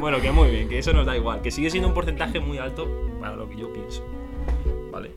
Bueno, 0.00 0.20
que 0.22 0.32
muy 0.32 0.50
bien, 0.50 0.68
que 0.68 0.78
eso 0.78 0.92
nos 0.94 1.04
da 1.04 1.14
igual. 1.14 1.42
Que 1.42 1.50
sigue 1.50 1.70
siendo 1.70 1.88
un 1.88 1.94
porcentaje 1.94 2.40
muy 2.40 2.56
alto 2.56 2.88
para 3.20 3.36
lo 3.36 3.48
que 3.48 3.56
yo 3.56 3.72
pienso. 3.72 4.02
¿Vale? 4.90 5.12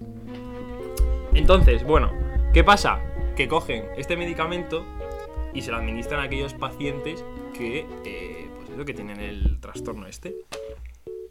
Entonces, 1.33 1.83
bueno, 1.83 2.11
¿qué 2.53 2.63
pasa? 2.63 3.01
Que 3.35 3.47
cogen 3.47 3.85
este 3.95 4.17
medicamento 4.17 4.85
y 5.53 5.61
se 5.61 5.71
lo 5.71 5.77
administran 5.77 6.19
a 6.19 6.23
aquellos 6.23 6.53
pacientes 6.53 7.23
que, 7.53 7.87
eh, 8.05 8.49
pues 8.57 8.69
eso, 8.71 8.85
que 8.85 8.93
tienen 8.93 9.19
el 9.19 9.59
trastorno 9.61 10.05
este. 10.05 10.35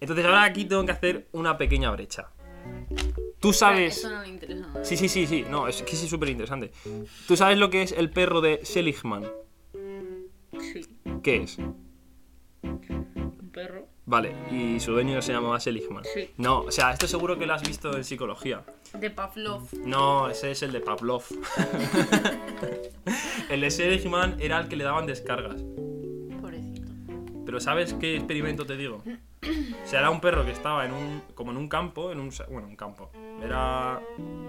Entonces 0.01 0.25
ahora 0.25 0.45
aquí 0.45 0.65
tengo 0.65 0.85
que 0.87 0.93
hacer 0.93 1.29
una 1.33 1.59
pequeña 1.59 1.91
brecha. 1.91 2.31
Tú 3.39 3.53
sabes... 3.53 3.99
Eso 3.99 4.11
no 4.11 4.25
interesa. 4.25 4.85
Sí, 4.85 4.97
sí, 4.97 5.09
sí, 5.09 5.27
sí. 5.27 5.45
No, 5.49 5.69
es 5.69 5.83
que 5.83 5.95
sí 5.95 6.05
es 6.05 6.11
súper 6.11 6.31
interesante. 6.31 6.73
¿Tú 7.29 7.37
sabes 7.37 7.59
lo 7.59 7.71
que 7.71 7.83
es 7.83 7.93
el 7.93 8.11
perro 8.11 8.41
de 8.41 8.65
Seligman? 8.65 9.25
Sí. 10.59 10.87
¿Qué 11.23 11.37
es? 11.43 11.59
Perro. 13.53 13.87
Vale, 14.07 14.35
y 14.51 14.81
su 14.81 14.93
dueño 14.93 15.23
se 15.23 15.33
llamaba 15.33 15.61
Seligman. 15.61 16.05
Sí. 16.05 16.31
No, 16.39 16.61
o 16.61 16.73
sea, 16.73 16.91
esto 16.91 17.07
seguro 17.07 17.39
que 17.39 17.47
lo 17.47 17.55
has 17.55 17.63
visto 17.63 17.97
en 17.97 18.03
psicología. 18.03 18.65
De 18.95 19.11
Pavlov. 19.11 19.69
No, 19.85 20.29
ese 20.29 20.51
es 20.51 20.63
el 20.63 20.73
de 20.73 20.81
Pavlov. 20.81 21.23
el 23.51 23.61
de 23.61 23.71
Seligman 23.71 24.37
era 24.41 24.59
el 24.59 24.69
que 24.69 24.77
le 24.77 24.85
daban 24.85 25.07
descargas. 25.07 25.63
Pobrecito. 26.41 26.89
Pero 27.45 27.61
¿sabes 27.61 27.95
qué 27.95 28.17
experimento 28.17 28.67
te 28.67 28.77
digo? 28.77 29.03
O 29.45 29.87
sea, 29.87 30.01
era 30.01 30.11
un 30.11 30.21
perro 30.21 30.45
que 30.45 30.53
estaba 30.53 30.87
en 30.87 30.93
un, 30.93 31.23
como 31.35 31.51
en 31.51 31.57
un 31.57 31.69
campo, 31.69 32.13
en 32.13 32.21
un, 32.21 32.31
bueno, 32.51 32.69
un 32.69 32.77
campo. 32.77 33.11
Era, 33.43 34.01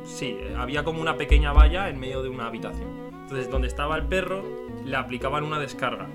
sí, 0.03 0.37
había 0.55 0.83
como 0.83 1.01
una 1.01 1.17
pequeña 1.17 1.51
valla 1.51 1.89
en 1.89 1.99
medio 1.99 2.21
de 2.21 2.29
una 2.29 2.47
habitación. 2.47 3.11
Entonces, 3.23 3.49
donde 3.49 3.67
estaba 3.67 3.97
el 3.97 4.05
perro, 4.05 4.43
le 4.85 4.95
aplicaban 4.95 5.43
una 5.43 5.59
descarga. 5.59 6.07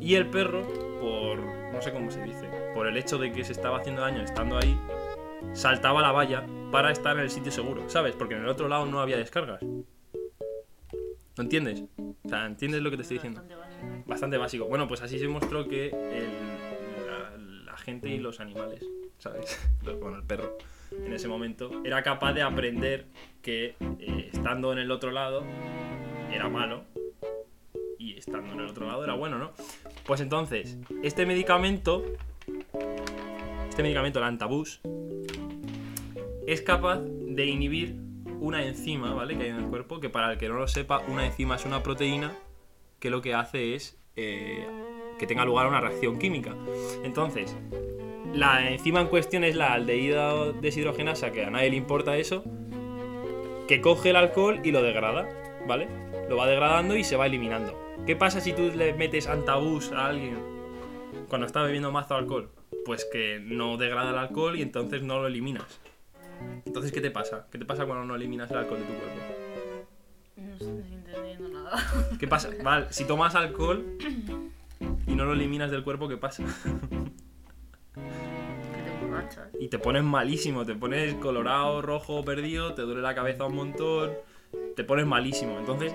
Y 0.00 0.16
el 0.16 0.28
perro, 0.28 0.62
por, 1.36 1.72
no 1.72 1.82
sé 1.82 1.92
cómo 1.92 2.10
se 2.10 2.22
dice, 2.22 2.48
por 2.74 2.86
el 2.86 2.96
hecho 2.96 3.18
de 3.18 3.32
que 3.32 3.44
se 3.44 3.52
estaba 3.52 3.78
haciendo 3.78 4.02
daño 4.02 4.22
estando 4.22 4.56
ahí, 4.58 4.78
saltaba 5.52 6.02
la 6.02 6.12
valla 6.12 6.44
para 6.70 6.90
estar 6.90 7.16
en 7.16 7.22
el 7.22 7.30
sitio 7.30 7.52
seguro, 7.52 7.88
¿sabes? 7.88 8.14
Porque 8.16 8.34
en 8.34 8.42
el 8.42 8.48
otro 8.48 8.68
lado 8.68 8.86
no 8.86 9.00
había 9.00 9.16
descargas. 9.16 9.60
¿Lo 9.62 11.42
entiendes? 11.42 11.82
O 12.24 12.28
sea, 12.28 12.46
¿entiendes 12.46 12.80
lo 12.82 12.90
que 12.90 12.96
te 12.96 13.02
estoy 13.02 13.16
diciendo? 13.18 13.42
Bastante 14.06 14.36
básico. 14.38 14.66
Bueno, 14.66 14.86
pues 14.86 15.02
así 15.02 15.18
se 15.18 15.26
mostró 15.28 15.68
que 15.68 15.88
el- 15.88 17.06
la, 17.06 17.72
la 17.72 17.76
gente 17.78 18.08
y 18.08 18.18
los 18.18 18.40
animales, 18.40 18.84
¿sabes? 19.18 19.58
Bueno, 20.00 20.16
el 20.18 20.22
perro, 20.24 20.56
en 20.92 21.12
ese 21.12 21.28
momento, 21.28 21.70
era 21.84 22.02
capaz 22.02 22.32
de 22.34 22.42
aprender 22.42 23.06
que 23.42 23.74
eh, 23.98 24.30
estando 24.32 24.72
en 24.72 24.78
el 24.78 24.90
otro 24.90 25.10
lado 25.10 25.42
era 26.32 26.48
malo 26.48 26.84
estando 28.16 28.52
en 28.52 28.60
el 28.60 28.66
otro 28.66 28.86
lado 28.86 29.04
era 29.04 29.14
bueno, 29.14 29.38
¿no? 29.38 29.52
Pues 30.06 30.20
entonces, 30.20 30.78
este 31.02 31.26
medicamento, 31.26 32.04
este 33.68 33.82
medicamento, 33.82 34.18
el 34.18 34.24
antabús, 34.24 34.80
es 36.46 36.62
capaz 36.62 37.00
de 37.00 37.46
inhibir 37.46 37.96
una 38.40 38.64
enzima, 38.64 39.14
¿vale? 39.14 39.36
Que 39.36 39.44
hay 39.44 39.50
en 39.50 39.56
el 39.56 39.66
cuerpo, 39.66 40.00
que 40.00 40.10
para 40.10 40.32
el 40.32 40.38
que 40.38 40.48
no 40.48 40.54
lo 40.54 40.68
sepa, 40.68 41.00
una 41.08 41.24
enzima 41.26 41.56
es 41.56 41.64
una 41.64 41.82
proteína 41.82 42.32
que 42.98 43.10
lo 43.10 43.22
que 43.22 43.34
hace 43.34 43.74
es 43.74 43.98
eh, 44.16 44.66
que 45.18 45.26
tenga 45.26 45.44
lugar 45.44 45.66
una 45.66 45.80
reacción 45.80 46.18
química. 46.18 46.54
Entonces, 47.02 47.56
la 48.32 48.70
enzima 48.70 49.00
en 49.00 49.08
cuestión 49.08 49.44
es 49.44 49.56
la 49.56 49.72
aldehído 49.72 50.52
deshidrogenasa, 50.52 51.32
que 51.32 51.44
a 51.44 51.50
nadie 51.50 51.70
le 51.70 51.76
importa 51.76 52.16
eso, 52.16 52.44
que 53.68 53.80
coge 53.80 54.10
el 54.10 54.16
alcohol 54.16 54.60
y 54.64 54.72
lo 54.72 54.82
degrada, 54.82 55.28
¿vale? 55.66 55.88
Lo 56.28 56.36
va 56.36 56.46
degradando 56.46 56.96
y 56.96 57.04
se 57.04 57.16
va 57.16 57.26
eliminando. 57.26 57.78
¿Qué 58.06 58.16
pasa 58.16 58.40
si 58.40 58.52
tú 58.52 58.70
le 58.74 58.92
metes 58.94 59.26
antabús 59.26 59.92
a 59.92 60.06
alguien 60.06 60.38
cuando 61.28 61.46
está 61.46 61.62
bebiendo 61.62 61.90
mazo 61.92 62.14
alcohol? 62.14 62.50
Pues 62.84 63.06
que 63.10 63.40
no 63.40 63.76
degrada 63.76 64.10
el 64.10 64.18
alcohol 64.18 64.56
y 64.56 64.62
entonces 64.62 65.02
no 65.02 65.20
lo 65.20 65.26
eliminas. 65.26 65.80
Entonces, 66.66 66.92
¿qué 66.92 67.00
te 67.00 67.10
pasa? 67.10 67.46
¿Qué 67.50 67.58
te 67.58 67.64
pasa 67.64 67.86
cuando 67.86 68.04
no 68.04 68.14
eliminas 68.14 68.50
el 68.50 68.58
alcohol 68.58 68.80
de 68.80 68.86
tu 68.86 68.92
cuerpo? 68.92 69.20
No 70.36 70.52
estoy 70.52 70.92
entendiendo 70.92 71.48
nada. 71.48 71.82
¿Qué 72.18 72.28
pasa? 72.28 72.50
Vale, 72.62 72.86
si 72.90 73.04
tomas 73.04 73.34
alcohol 73.34 73.84
y 75.06 75.14
no 75.14 75.24
lo 75.24 75.32
eliminas 75.32 75.70
del 75.70 75.84
cuerpo, 75.84 76.08
¿qué 76.08 76.16
pasa? 76.16 76.44
Y 79.58 79.68
te 79.68 79.78
pones 79.78 80.02
malísimo, 80.02 80.66
te 80.66 80.74
pones 80.74 81.14
colorado, 81.14 81.80
rojo, 81.80 82.24
perdido, 82.24 82.74
te 82.74 82.82
duele 82.82 83.00
la 83.00 83.14
cabeza 83.14 83.46
un 83.46 83.54
montón, 83.54 84.12
te 84.76 84.84
pones 84.84 85.06
malísimo. 85.06 85.58
Entonces, 85.58 85.94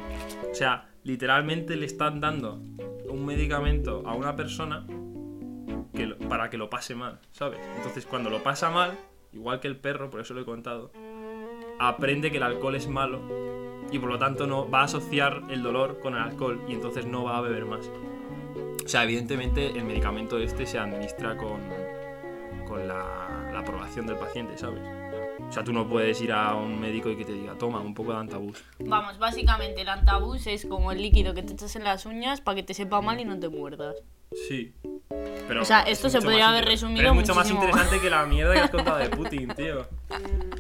o 0.50 0.56
sea, 0.56 0.89
literalmente 1.04 1.76
le 1.76 1.86
están 1.86 2.19
dando 2.19 2.62
un 3.08 3.26
medicamento 3.26 4.04
a 4.06 4.13
una 4.13 4.36
persona 4.36 4.86
que 5.93 6.08
para 6.28 6.50
que 6.50 6.58
lo 6.58 6.69
pase 6.69 6.95
mal, 6.95 7.19
¿sabes? 7.32 7.60
Entonces, 7.78 8.06
cuando 8.06 8.30
lo 8.30 8.43
pasa 8.43 8.69
mal, 8.69 8.98
igual 9.34 9.60
que 9.60 9.67
el 9.67 9.78
perro, 9.78 10.10
por 10.10 10.22
eso 10.22 10.34
lo 10.34 10.41
he 10.41 10.45
contado, 10.45 10.91
aprende 11.80 12.32
que 12.32 12.38
el 12.38 12.43
alcohol 12.43 12.76
es 12.76 12.88
malo 12.88 13.19
y 13.91 14.00
por 14.00 14.10
lo 14.10 14.19
tanto 14.19 14.45
no 14.45 14.69
va 14.69 14.82
a 14.82 14.84
asociar 14.84 15.43
el 15.50 15.63
dolor 15.63 16.00
con 16.00 16.15
el 16.15 16.22
alcohol 16.22 16.62
y 16.67 16.74
entonces 16.74 17.06
no 17.06 17.24
va 17.24 17.38
a 17.38 17.41
beber 17.41 17.65
más. 17.65 17.89
O 18.84 18.88
sea, 18.88 19.04
evidentemente 19.04 19.67
el 19.67 19.84
medicamento 19.84 20.38
este 20.38 20.65
se 20.65 20.80
administra 20.80 21.38
con, 21.38 21.62
con 22.67 22.88
la, 22.88 23.50
la 23.52 23.60
aprobación 23.60 24.08
del 24.08 24.17
paciente, 24.17 24.58
¿sabes? 24.58 24.99
O 25.50 25.52
sea, 25.52 25.64
tú 25.64 25.74
no 25.74 25.88
puedes 25.90 26.22
ir 26.22 26.32
a 26.32 26.54
un 26.54 26.80
médico 26.80 27.10
y 27.10 27.16
que 27.18 27.26
te 27.26 27.34
diga, 27.34 27.56
toma, 27.58 27.80
un 27.80 27.96
poco 27.96 28.12
de 28.14 28.20
antabús. 28.20 28.64
Vamos, 28.80 29.18
básicamente 29.18 29.82
el 29.82 29.90
antabús 29.90 30.46
es 30.46 30.66
como 30.68 30.92
el 30.92 31.02
líquido 31.02 31.34
que 31.34 31.42
te 31.42 31.54
echas 31.54 31.76
en 31.76 31.84
las 31.84 32.06
uñas 32.06 32.40
para 32.40 32.56
que 32.56 32.64
te 32.64 32.76
sepa 32.76 33.02
mal 33.02 33.20
y 33.20 33.26
no 33.26 33.40
te 33.40 33.50
muerdas. 33.50 33.96
Sí. 34.48 34.74
Pero 35.48 35.64
O 35.64 35.66
sea, 35.66 35.82
es 35.82 35.94
esto 35.94 36.12
se 36.12 36.22
podría 36.22 36.50
haber 36.50 36.66
resumido 36.66 36.98
pero 37.00 37.10
es 37.10 37.16
mucho 37.16 37.34
muchísimo 37.34 37.62
más 37.62 37.70
más. 37.70 37.76
interesante 37.78 38.00
que 38.04 38.10
la 38.12 38.26
mierda 38.28 38.54
que 38.54 38.60
has 38.60 38.70
contado 38.70 38.98
de 39.00 39.10
Putin, 39.10 39.48
tío. 39.58 39.88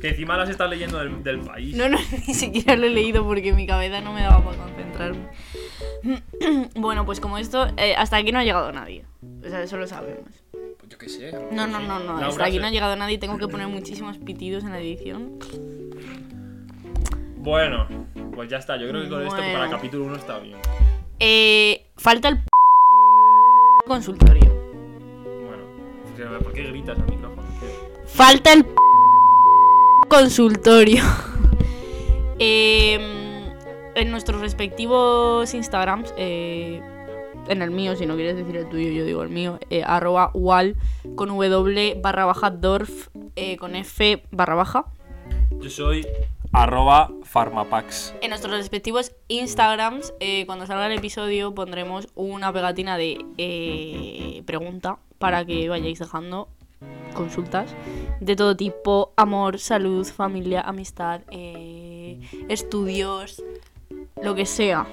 Que 0.01 0.09
encima 0.09 0.35
las 0.37 0.49
estás 0.49 0.67
leyendo 0.67 0.97
del, 0.97 1.21
del 1.23 1.41
país. 1.41 1.75
No, 1.75 1.87
no, 1.87 1.99
ni 2.27 2.33
siquiera 2.33 2.75
lo 2.75 2.87
he 2.87 2.89
leído 2.89 3.23
porque 3.23 3.53
mi 3.53 3.67
cabeza 3.67 4.01
no 4.01 4.11
me 4.11 4.21
daba 4.21 4.43
para 4.43 4.57
concentrarme. 4.57 5.27
bueno, 6.75 7.05
pues 7.05 7.19
como 7.19 7.37
esto, 7.37 7.67
eh, 7.77 7.93
hasta 7.95 8.17
aquí 8.17 8.31
no 8.31 8.39
ha 8.39 8.43
llegado 8.43 8.71
nadie. 8.71 9.05
O 9.45 9.47
sea, 9.47 9.61
eso 9.61 9.77
lo 9.77 9.85
sabemos. 9.85 10.38
Pues 10.97 11.19
yo 11.19 11.29
qué 11.29 11.31
sé. 11.31 11.37
No, 11.51 11.67
no, 11.67 11.79
no, 11.79 11.99
no. 11.99 12.17
Hasta 12.17 12.45
aquí 12.45 12.59
no 12.59 12.67
ha 12.67 12.71
llegado 12.71 12.95
nadie. 12.95 13.17
Tengo 13.17 13.37
que 13.37 13.47
poner 13.47 13.67
muchísimos 13.67 14.17
pitidos 14.17 14.63
en 14.63 14.71
la 14.71 14.79
edición. 14.79 15.37
Bueno, 17.37 17.87
pues 18.33 18.49
ya 18.49 18.57
está. 18.57 18.77
Yo 18.77 18.89
creo 18.89 19.03
que 19.03 19.09
con 19.09 19.21
esto 19.21 19.37
para 19.37 19.65
el 19.65 19.71
capítulo 19.71 20.05
1 20.05 20.15
está 20.15 20.39
bien. 20.39 20.57
Eh, 21.19 21.85
falta 21.97 22.29
el 22.29 22.39
consultorio. 23.85 24.49
Bueno, 25.45 25.63
es 26.05 26.11
que, 26.11 26.25
¿por 26.43 26.53
qué 26.53 26.63
gritas 26.63 26.97
al 26.97 27.05
micrófono? 27.05 27.43
Falta 28.05 28.53
el 28.53 28.65
consultorio. 30.09 31.03
Em, 32.41 33.01
en 33.95 34.11
nuestros 34.11 34.39
respectivos 34.39 35.53
Instagrams, 35.53 36.13
eh, 36.17 36.81
en 37.49 37.61
el 37.61 37.71
mío, 37.71 37.95
si 37.95 38.05
no 38.05 38.15
quieres 38.15 38.35
decir 38.37 38.55
el 38.55 38.69
tuyo, 38.69 38.91
yo 38.91 39.03
digo 39.03 39.23
el 39.23 39.29
mío, 39.29 39.59
eh, 39.69 39.83
arroba 39.85 40.31
wal 40.33 40.75
con 41.15 41.29
w 41.29 41.99
barra 42.01 42.25
baja 42.25 42.49
dorf 42.49 43.09
eh, 43.35 43.57
con 43.57 43.75
f 43.75 44.23
barra 44.31 44.55
baja. 44.55 44.85
Yo 45.59 45.69
soy 45.69 46.07
arroba 46.51 47.11
farmapax. 47.23 48.15
En 48.21 48.29
nuestros 48.29 48.55
respectivos 48.55 49.11
Instagrams, 49.27 50.13
eh, 50.19 50.45
cuando 50.45 50.65
salga 50.65 50.87
el 50.87 50.97
episodio, 50.97 51.53
pondremos 51.53 52.07
una 52.15 52.51
pegatina 52.53 52.97
de 52.97 53.25
eh, 53.37 54.43
pregunta 54.45 54.97
para 55.17 55.45
que 55.45 55.69
vayáis 55.69 55.99
dejando 55.99 56.47
consultas 57.13 57.75
de 58.19 58.35
todo 58.35 58.55
tipo: 58.55 59.11
amor, 59.15 59.59
salud, 59.59 60.07
familia, 60.07 60.61
amistad, 60.61 61.21
eh, 61.31 62.19
estudios, 62.47 63.43
lo 64.21 64.35
que 64.35 64.45
sea. 64.45 64.87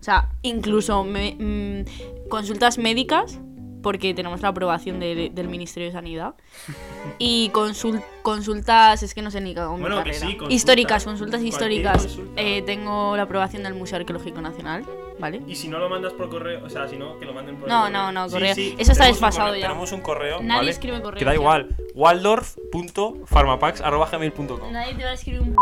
O 0.00 0.02
sea, 0.02 0.28
incluso 0.42 1.04
me- 1.04 1.36
mm, 1.38 2.28
consultas 2.28 2.78
médicas, 2.78 3.38
porque 3.82 4.12
tenemos 4.14 4.40
la 4.42 4.48
aprobación 4.48 4.98
de- 5.00 5.30
del 5.34 5.48
Ministerio 5.48 5.88
de 5.88 5.92
Sanidad. 5.92 6.34
Y 7.18 7.48
consul- 7.50 8.02
consultas, 8.22 9.02
es 9.02 9.14
que 9.14 9.22
no 9.22 9.30
sé 9.30 9.40
ni 9.40 9.54
cómo 9.54 9.74
mi 9.76 9.80
Bueno, 9.82 9.96
que 9.98 10.04
carrera. 10.10 10.18
sí, 10.20 10.26
consultas. 10.32 10.54
históricas, 10.54 11.04
consultas 11.04 11.42
históricas. 11.42 12.02
consulta. 12.06 12.40
Eh, 12.42 12.62
tengo 12.62 13.16
la 13.16 13.22
aprobación 13.24 13.62
del 13.62 13.74
Museo 13.74 13.98
Arqueológico 13.98 14.40
Nacional, 14.42 14.84
¿vale? 15.18 15.40
Y 15.46 15.54
si 15.56 15.68
no 15.68 15.78
lo 15.78 15.88
mandas 15.88 16.12
por 16.14 16.28
correo, 16.28 16.62
o 16.64 16.68
sea, 16.70 16.86
si 16.88 16.96
no, 16.96 17.18
que 17.18 17.24
lo 17.26 17.32
manden 17.32 17.56
por 17.56 17.68
No, 17.68 17.82
correo. 17.84 17.92
no, 17.92 18.12
no, 18.12 18.28
correo. 18.30 18.52
Eso 18.52 18.60
está 18.60 18.76
tenemos 18.76 18.98
un 18.98 19.06
desfasado 19.12 19.48
correo- 19.48 19.60
ya. 19.62 19.66
Tenemos 19.68 19.92
un 19.92 20.00
correo, 20.02 20.40
Nadie 20.42 20.56
¿vale? 20.58 20.70
escribe 20.70 21.00
correos 21.02 21.18
Que 21.18 21.24
da 21.24 21.34
igual, 21.34 21.68
waldorf.farmapax.gmail.com 21.94 24.72
Nadie 24.72 24.94
te 24.94 25.04
va 25.04 25.10
a 25.10 25.14
escribir 25.14 25.40
un 25.40 25.56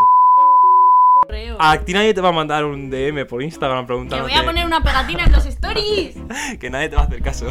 correo. 1.28 1.56
A 1.60 1.78
ti 1.78 1.92
nadie 1.92 2.14
te 2.14 2.20
va 2.20 2.30
a 2.30 2.32
mandar 2.32 2.64
un 2.64 2.90
DM 2.90 3.26
por 3.26 3.42
Instagram 3.42 3.84
Que 3.84 3.86
preguntándote 3.86 4.32
voy 4.32 4.40
a 4.40 4.44
poner 4.44 4.66
una 4.66 4.82
pegatina 4.82 5.24
en 5.24 5.32
los 5.32 5.46
stories. 5.46 6.16
que 6.60 6.70
nadie 6.70 6.88
te 6.88 6.96
va 6.96 7.02
a 7.02 7.04
hacer 7.04 7.22
caso. 7.22 7.46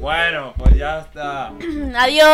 Bueno, 0.00 0.52
pues 0.56 0.76
ya 0.76 1.00
está. 1.00 1.52
Adiós. 1.96 2.28